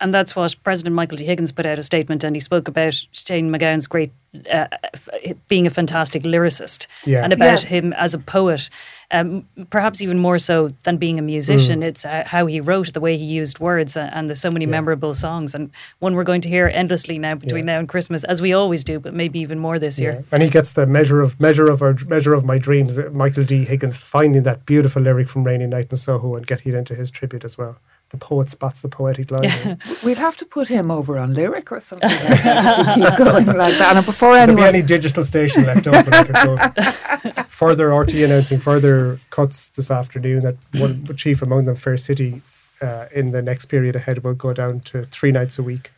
And 0.00 0.12
that's 0.12 0.34
what 0.34 0.56
President 0.64 0.94
Michael 0.94 1.16
D. 1.16 1.24
Higgins 1.24 1.52
put 1.52 1.66
out 1.66 1.78
a 1.78 1.82
statement, 1.82 2.24
and 2.24 2.34
he 2.34 2.40
spoke 2.40 2.66
about 2.68 2.94
Shane 3.12 3.50
MacGowan's 3.50 3.86
great 3.86 4.10
uh, 4.52 4.66
f- 4.92 5.08
being 5.46 5.64
a 5.64 5.70
fantastic 5.70 6.24
lyricist, 6.24 6.88
Yeah. 7.04 7.22
and 7.22 7.32
about 7.32 7.44
Yes. 7.62 7.68
him 7.68 7.92
as 7.92 8.14
a 8.14 8.18
poet. 8.18 8.68
Um, 9.12 9.46
perhaps 9.70 10.02
even 10.02 10.18
more 10.18 10.38
so 10.38 10.70
than 10.82 10.96
being 10.96 11.20
a 11.20 11.22
musician, 11.22 11.84
it's 11.84 12.04
uh, 12.04 12.24
how 12.26 12.46
he 12.46 12.60
wrote, 12.60 12.92
the 12.94 13.00
way 13.00 13.16
he 13.16 13.24
used 13.24 13.60
words, 13.60 13.96
uh, 13.96 14.10
and 14.12 14.28
there's 14.28 14.40
so 14.40 14.50
many 14.50 14.66
memorable 14.66 15.14
songs, 15.14 15.54
and 15.54 15.70
one 16.00 16.16
we're 16.16 16.24
going 16.24 16.40
to 16.40 16.48
hear 16.48 16.66
endlessly 16.66 17.16
now 17.16 17.36
between 17.36 17.64
Yeah. 17.64 17.74
now 17.74 17.78
and 17.78 17.88
Christmas, 17.88 18.24
as 18.24 18.42
we 18.42 18.52
always 18.52 18.82
do, 18.82 18.98
but 18.98 19.14
maybe 19.14 19.38
even 19.38 19.60
more 19.60 19.78
this 19.78 20.00
year. 20.00 20.24
And 20.32 20.42
he 20.42 20.50
gets 20.50 20.72
the 20.72 20.84
measure 20.86 21.20
of 21.20 21.38
measure 21.38 21.70
of 21.70 21.80
our 21.82 21.94
measure 22.08 22.34
of 22.34 22.44
my 22.44 22.58
dreams. 22.58 22.98
uh, 22.98 23.10
Michael 23.12 23.44
D. 23.44 23.64
Higgins 23.64 23.96
finding 23.96 24.42
that 24.42 24.66
beautiful 24.66 25.00
lyric 25.02 25.28
from 25.28 25.44
Rainy 25.44 25.66
Night 25.68 25.92
in 25.92 25.96
Soho 25.96 26.34
and 26.34 26.44
getting 26.44 26.72
it 26.74 26.76
into 26.76 26.96
his 26.96 27.12
tribute 27.12 27.44
as 27.44 27.56
well. 27.56 27.76
The 28.14 28.18
poet 28.18 28.48
spots 28.48 28.80
the 28.80 28.88
poetic 28.88 29.30
line. 29.32 29.78
we'd 30.04 30.18
have 30.18 30.36
to 30.36 30.44
put 30.56 30.68
him 30.68 30.90
over 30.98 31.18
on 31.18 31.34
lyric 31.34 31.72
or 31.72 31.80
something 31.80 32.08
like 32.28 32.42
that. 32.44 32.88
if 32.88 32.94
keep 32.94 33.18
going 33.26 33.46
like 33.46 33.76
that. 33.78 33.96
And 33.96 34.06
before 34.06 34.34
There'll 34.34 34.54
be 34.54 34.62
any 34.62 34.82
digital 34.82 35.24
station 35.24 35.64
left 35.64 35.86
open. 35.88 36.12
I 36.12 36.24
could 36.24 36.40
go. 36.46 37.42
further 37.48 37.86
RT 37.92 38.14
announcing 38.14 38.60
further 38.60 39.18
cuts 39.30 39.68
this 39.68 39.90
afternoon 39.90 40.42
that 40.42 40.56
one 40.74 41.04
chief 41.16 41.42
among 41.42 41.64
them, 41.64 41.74
Fair 41.74 41.96
City, 41.96 42.42
uh, 42.80 43.06
in 43.12 43.32
the 43.32 43.42
next 43.42 43.64
period 43.66 43.96
ahead 43.96 44.22
will 44.22 44.34
go 44.34 44.52
down 44.52 44.80
to 44.90 45.02
three 45.06 45.32
nights 45.32 45.58
a 45.58 45.62
week. 45.62 45.90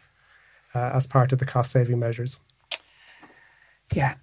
uh, 0.75 0.91
as 0.99 1.07
part 1.07 1.33
of 1.33 1.39
the 1.39 1.45
cost 1.47 1.71
saving 1.73 1.99
measures. 1.99 2.39
Yeah. 3.93 4.15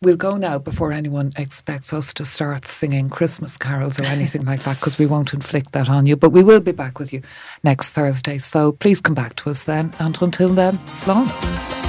We'll 0.00 0.16
go 0.16 0.36
now 0.36 0.60
before 0.60 0.92
anyone 0.92 1.32
expects 1.36 1.92
us 1.92 2.14
to 2.14 2.24
start 2.24 2.64
singing 2.64 3.10
Christmas 3.10 3.58
carols 3.58 4.00
or 4.00 4.04
anything 4.04 4.44
like 4.44 4.62
that 4.62 4.76
because 4.76 4.96
we 4.96 5.06
won't 5.06 5.34
inflict 5.34 5.72
that 5.72 5.90
on 5.90 6.06
you. 6.06 6.14
But 6.14 6.30
we 6.30 6.44
will 6.44 6.60
be 6.60 6.70
back 6.70 7.00
with 7.00 7.12
you 7.12 7.20
next 7.64 7.90
Thursday. 7.90 8.38
So 8.38 8.70
please 8.70 9.00
come 9.00 9.14
back 9.14 9.34
to 9.36 9.50
us 9.50 9.64
then. 9.64 9.92
And 9.98 10.16
until 10.22 10.50
then, 10.50 10.78
slán. 10.86 11.87